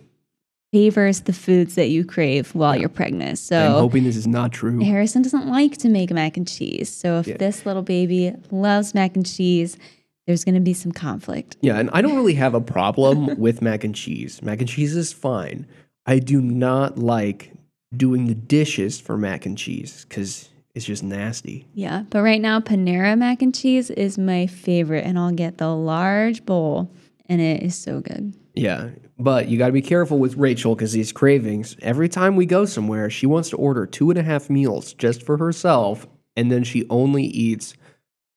favors 0.73 1.21
the 1.21 1.33
foods 1.33 1.75
that 1.75 1.87
you 1.89 2.03
crave 2.05 2.53
while 2.53 2.75
you're 2.75 2.89
pregnant. 2.89 3.39
So 3.39 3.57
I'm 3.57 3.71
hoping 3.79 4.03
this 4.03 4.17
is 4.17 4.27
not 4.27 4.51
true. 4.51 4.79
Harrison 4.79 5.21
doesn't 5.21 5.47
like 5.47 5.77
to 5.77 5.89
make 5.89 6.11
mac 6.11 6.37
and 6.37 6.47
cheese. 6.47 6.89
So 6.89 7.19
if 7.19 7.27
Yeah. 7.27 7.37
this 7.37 7.65
little 7.65 7.81
baby 7.81 8.33
loves 8.51 8.93
mac 8.93 9.15
and 9.15 9.25
cheese, 9.25 9.77
there's 10.25 10.43
going 10.43 10.55
to 10.55 10.61
be 10.61 10.73
some 10.73 10.91
conflict. 10.91 11.55
Yeah, 11.61 11.79
and 11.79 11.89
I 11.93 12.01
don't 12.01 12.15
really 12.17 12.33
have 12.33 12.53
a 12.53 12.59
problem 12.61 13.27
with 13.39 13.61
mac 13.61 13.85
and 13.85 13.95
cheese. 13.95 14.41
Mac 14.41 14.59
and 14.59 14.67
cheese 14.67 14.95
is 14.95 15.13
fine. 15.13 15.65
I 16.05 16.19
do 16.19 16.41
not 16.41 16.97
like 16.97 17.53
doing 17.95 18.27
the 18.27 18.35
dishes 18.35 18.99
for 18.99 19.17
mac 19.17 19.45
and 19.45 19.57
cheese 19.57 20.05
because 20.07 20.49
it's 20.77 20.85
just 20.85 21.03
nasty. 21.03 21.67
Yeah, 21.73 22.03
but 22.11 22.21
right 22.21 22.39
now 22.39 22.59
Panera 22.59 23.17
mac 23.17 23.41
and 23.41 23.53
cheese 23.53 23.89
is 23.89 24.19
my 24.19 24.45
favorite, 24.45 25.05
and 25.05 25.17
I'll 25.17 25.31
get 25.31 25.57
the 25.57 25.69
large 25.69 26.45
bowl, 26.45 26.91
and 27.25 27.41
it 27.41 27.63
is 27.63 27.75
so 27.75 27.99
good. 27.99 28.35
Yeah, 28.53 28.91
but 29.17 29.47
you 29.47 29.57
got 29.57 29.67
to 29.67 29.73
be 29.73 29.81
careful 29.81 30.19
with 30.19 30.37
Rachel 30.37 30.75
because 30.75 30.93
these 30.93 31.11
cravings. 31.11 31.75
Every 31.81 32.07
time 32.07 32.35
we 32.35 32.45
go 32.45 32.65
somewhere, 32.65 33.09
she 33.09 33.25
wants 33.25 33.49
to 33.49 33.57
order 33.57 33.87
two 33.87 34.11
and 34.11 34.19
a 34.19 34.23
half 34.23 34.51
meals 34.51 34.93
just 34.93 35.23
for 35.23 35.37
herself, 35.37 36.05
and 36.35 36.51
then 36.51 36.63
she 36.63 36.85
only 36.91 37.23
eats 37.23 37.73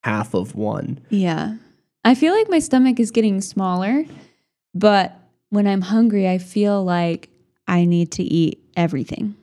half 0.02 0.32
of 0.32 0.54
one. 0.54 0.98
Yeah, 1.10 1.56
I 2.06 2.14
feel 2.14 2.34
like 2.34 2.48
my 2.48 2.58
stomach 2.58 2.98
is 2.98 3.10
getting 3.10 3.42
smaller, 3.42 4.06
but 4.74 5.14
when 5.50 5.66
I'm 5.66 5.82
hungry, 5.82 6.26
I 6.26 6.38
feel 6.38 6.82
like 6.82 7.28
I 7.68 7.84
need 7.84 8.12
to 8.12 8.22
eat 8.22 8.62
everything. 8.76 9.36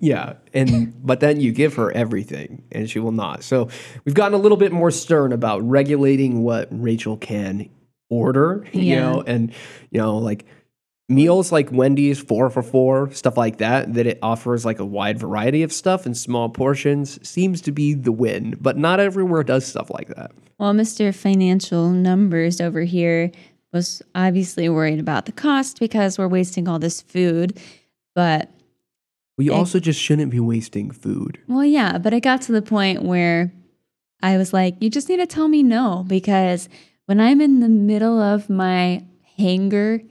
Yeah, 0.00 0.34
and 0.54 0.94
but 1.06 1.20
then 1.20 1.40
you 1.40 1.52
give 1.52 1.74
her 1.74 1.90
everything, 1.92 2.62
and 2.72 2.88
she 2.88 2.98
will 3.00 3.12
not. 3.12 3.42
So 3.42 3.68
we've 4.04 4.14
gotten 4.14 4.34
a 4.34 4.42
little 4.42 4.56
bit 4.58 4.72
more 4.72 4.90
stern 4.90 5.32
about 5.32 5.60
regulating 5.68 6.42
what 6.42 6.68
Rachel 6.70 7.16
can 7.16 7.68
order. 8.10 8.64
You 8.72 8.82
Yeah. 8.82 9.00
know, 9.00 9.22
and 9.26 9.52
you 9.90 9.98
know, 10.00 10.18
like 10.18 10.46
meals 11.10 11.50
like 11.50 11.72
Wendy's 11.72 12.18
four 12.20 12.50
for 12.50 12.62
four, 12.62 13.10
stuff 13.12 13.36
like 13.36 13.58
that. 13.58 13.94
That 13.94 14.06
it 14.06 14.18
offers 14.22 14.64
like 14.64 14.78
a 14.78 14.84
wide 14.84 15.18
variety 15.18 15.62
of 15.62 15.72
stuff 15.72 16.06
in 16.06 16.14
small 16.14 16.48
portions 16.48 17.18
seems 17.26 17.60
to 17.62 17.72
be 17.72 17.94
the 17.94 18.12
win. 18.12 18.56
But 18.60 18.76
not 18.76 19.00
everywhere 19.00 19.42
does 19.42 19.66
stuff 19.66 19.90
like 19.90 20.08
that. 20.08 20.32
Well, 20.58 20.72
Mr. 20.74 21.14
Financial 21.14 21.88
Numbers 21.90 22.60
over 22.60 22.82
here 22.82 23.30
was 23.72 24.02
obviously 24.14 24.68
worried 24.68 24.98
about 24.98 25.26
the 25.26 25.32
cost 25.32 25.78
because 25.78 26.18
we're 26.18 26.28
wasting 26.28 26.66
all 26.68 26.78
this 26.78 27.00
food, 27.02 27.58
but 28.14 28.50
We 29.38 29.48
also 29.48 29.78
just 29.78 30.00
shouldn't 30.00 30.32
be 30.32 30.40
wasting 30.40 30.90
food. 30.90 31.38
Well, 31.46 31.64
yeah, 31.64 31.96
but 31.96 32.12
it 32.12 32.20
got 32.20 32.42
to 32.42 32.52
the 32.52 32.60
point 32.60 33.02
where 33.02 33.52
I 34.20 34.36
was 34.36 34.52
like, 34.52 34.74
you 34.80 34.90
just 34.90 35.08
need 35.08 35.18
to 35.18 35.26
tell 35.26 35.46
me 35.46 35.62
no 35.62 36.04
because 36.08 36.68
when 37.06 37.20
I'm 37.20 37.40
in 37.40 37.60
the 37.60 37.68
middle 37.68 38.20
of 38.20 38.50
my 38.50 39.04
hanger, 39.36 40.02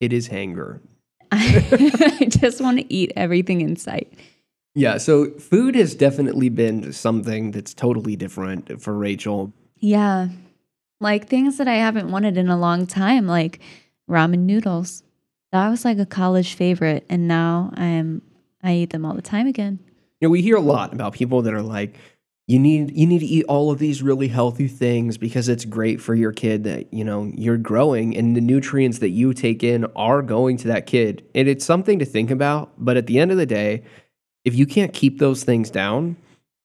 It 0.00 0.12
is 0.12 0.26
hanger. 0.28 0.82
I, 1.32 2.18
I 2.20 2.24
just 2.26 2.60
want 2.60 2.78
to 2.78 2.92
eat 2.92 3.10
everything 3.16 3.62
in 3.62 3.76
sight. 3.76 4.12
Yeah, 4.74 4.98
so 4.98 5.30
food 5.32 5.74
has 5.74 5.94
definitely 5.94 6.50
been 6.50 6.92
something 6.92 7.50
that's 7.50 7.74
totally 7.74 8.16
different 8.16 8.80
for 8.80 8.94
Rachel. 8.94 9.52
Yeah. 9.76 10.28
Like 11.00 11.28
things 11.28 11.56
that 11.56 11.68
I 11.68 11.76
haven't 11.76 12.10
wanted 12.10 12.36
in 12.36 12.48
a 12.48 12.58
long 12.58 12.86
time, 12.86 13.26
like 13.26 13.60
ramen 14.08 14.40
noodles. 14.40 15.02
That 15.52 15.68
was 15.68 15.84
like 15.84 15.98
a 15.98 16.06
college 16.06 16.54
favorite, 16.54 17.04
and 17.08 17.26
now 17.28 17.72
I'm 17.74 18.22
I 18.62 18.74
eat 18.74 18.90
them 18.90 19.04
all 19.04 19.14
the 19.14 19.22
time 19.22 19.46
again. 19.46 19.78
You 20.20 20.28
know, 20.28 20.30
we 20.30 20.42
hear 20.42 20.56
a 20.56 20.60
lot 20.60 20.92
about 20.92 21.12
people 21.12 21.42
that 21.42 21.54
are 21.54 21.62
like, 21.62 21.96
you 22.46 22.58
need 22.58 22.96
you 22.96 23.06
need 23.06 23.20
to 23.20 23.26
eat 23.26 23.44
all 23.48 23.70
of 23.70 23.78
these 23.78 24.02
really 24.02 24.28
healthy 24.28 24.68
things 24.68 25.16
because 25.16 25.48
it's 25.48 25.64
great 25.64 26.00
for 26.00 26.14
your 26.14 26.32
kid 26.32 26.64
that 26.64 26.92
you 26.92 27.04
know 27.04 27.30
you're 27.34 27.56
growing 27.56 28.16
and 28.16 28.36
the 28.36 28.40
nutrients 28.40 28.98
that 28.98 29.10
you 29.10 29.32
take 29.32 29.62
in 29.62 29.84
are 29.96 30.22
going 30.22 30.56
to 30.56 30.68
that 30.68 30.86
kid 30.86 31.24
and 31.34 31.46
it's 31.46 31.64
something 31.64 31.98
to 31.98 32.04
think 32.04 32.30
about 32.30 32.72
but 32.78 32.96
at 32.96 33.06
the 33.06 33.18
end 33.18 33.30
of 33.30 33.36
the 33.36 33.44
day 33.44 33.82
if 34.46 34.54
you 34.54 34.64
can't 34.66 34.94
keep 34.94 35.18
those 35.18 35.44
things 35.44 35.70
down 35.70 36.16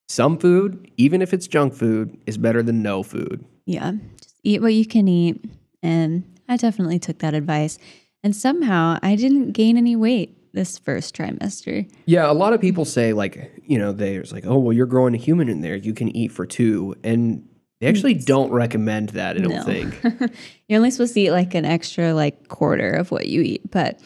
some 0.08 0.38
food 0.38 0.90
even 0.96 1.20
if 1.20 1.34
it's 1.34 1.46
junk 1.46 1.74
food 1.74 2.16
is 2.26 2.38
better 2.38 2.62
than 2.62 2.82
no 2.82 3.02
food 3.02 3.44
Yeah. 3.66 3.92
Just 4.20 4.36
eat 4.42 4.60
what 4.60 4.74
you 4.74 4.86
can 4.86 5.08
eat. 5.08 5.44
And 5.82 6.24
I 6.48 6.56
definitely 6.56 6.98
took 6.98 7.18
that 7.18 7.34
advice. 7.34 7.78
And 8.24 8.34
somehow 8.34 8.98
I 9.02 9.14
didn't 9.14 9.52
gain 9.52 9.76
any 9.76 9.94
weight 9.94 10.36
this 10.54 10.78
first 10.78 11.16
trimester. 11.16 11.88
yeah 12.06 12.30
a 12.30 12.32
lot 12.32 12.52
of 12.52 12.60
people 12.60 12.84
say 12.84 13.12
like 13.12 13.52
you 13.66 13.76
know 13.76 13.90
there's 13.92 14.32
like 14.32 14.46
oh 14.46 14.56
well 14.58 14.72
you're 14.72 14.86
growing 14.86 15.12
a 15.12 15.16
human 15.18 15.48
in 15.48 15.60
there 15.62 15.74
you 15.74 15.92
can 15.92 16.08
eat 16.16 16.30
for 16.30 16.46
two 16.46 16.94
and 17.02 17.44
they 17.80 17.88
actually 17.88 18.14
don't 18.14 18.52
recommend 18.52 19.08
that 19.10 19.34
i 19.36 19.40
don't 19.40 19.50
No. 19.52 19.62
think 19.64 20.00
You're 20.68 20.78
only 20.78 20.92
supposed 20.92 21.12
to 21.14 21.20
eat 21.20 21.32
like 21.32 21.54
an 21.56 21.64
extra 21.64 22.14
like 22.14 22.46
quarter 22.48 22.90
of 22.90 23.10
what 23.10 23.26
you 23.26 23.40
eat. 23.42 23.68
But 23.70 24.00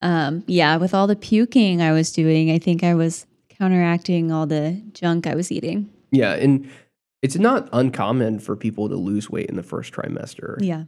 um, 0.00 0.42
yeah, 0.46 0.78
with 0.78 0.94
all 0.94 1.06
the 1.06 1.14
puking 1.14 1.80
I 1.82 1.92
was 1.92 2.10
doing, 2.10 2.50
I 2.50 2.58
think 2.58 2.82
I 2.82 2.94
was 2.94 3.26
counteracting 3.50 4.32
all 4.32 4.46
the 4.46 4.80
junk 4.94 5.26
I 5.28 5.34
was 5.36 5.52
eating. 5.52 5.88
Yeah, 6.10 6.32
and 6.32 6.68
it's 7.20 7.36
not 7.36 7.68
uncommon 7.72 8.40
for 8.40 8.56
people 8.56 8.88
to 8.88 8.96
lose 8.96 9.28
weight 9.30 9.46
in 9.50 9.56
the 9.56 9.62
first 9.62 9.92
trimester. 9.92 10.56
Yeah. 10.58 10.84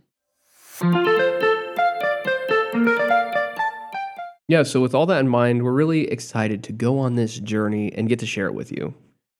Yeah, 4.48 4.62
so 4.62 4.80
with 4.80 4.94
all 4.94 5.06
that 5.06 5.20
in 5.20 5.28
mind, 5.28 5.62
we're 5.62 5.72
really 5.72 6.10
excited 6.10 6.62
to 6.64 6.72
go 6.72 6.98
on 6.98 7.14
this 7.14 7.38
journey 7.38 7.92
and 7.92 8.08
get 8.08 8.18
to 8.18 8.26
share 8.26 8.46
it 8.46 8.54
with 8.54 8.70
you. 8.70 8.94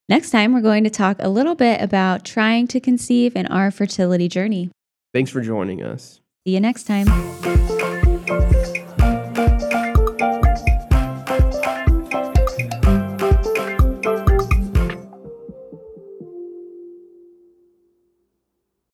Next 0.09 0.31
time, 0.31 0.53
we're 0.53 0.61
going 0.61 0.85
to 0.85 0.91
talk 0.91 1.17
a 1.21 1.29
little 1.29 1.55
bit 1.55 1.81
about 1.81 2.25
trying 2.25 2.67
to 2.69 2.81
conceive 2.81 3.37
in 3.37 3.47
our 3.47 3.71
fertility 3.71 4.29
journey. 4.29 4.71
Thanks 5.13 5.31
for 5.31 5.41
joining 5.41 5.83
us. 5.83 6.21
See 6.47 6.55
you 6.55 6.61
next 6.61 6.85
time. 6.85 7.07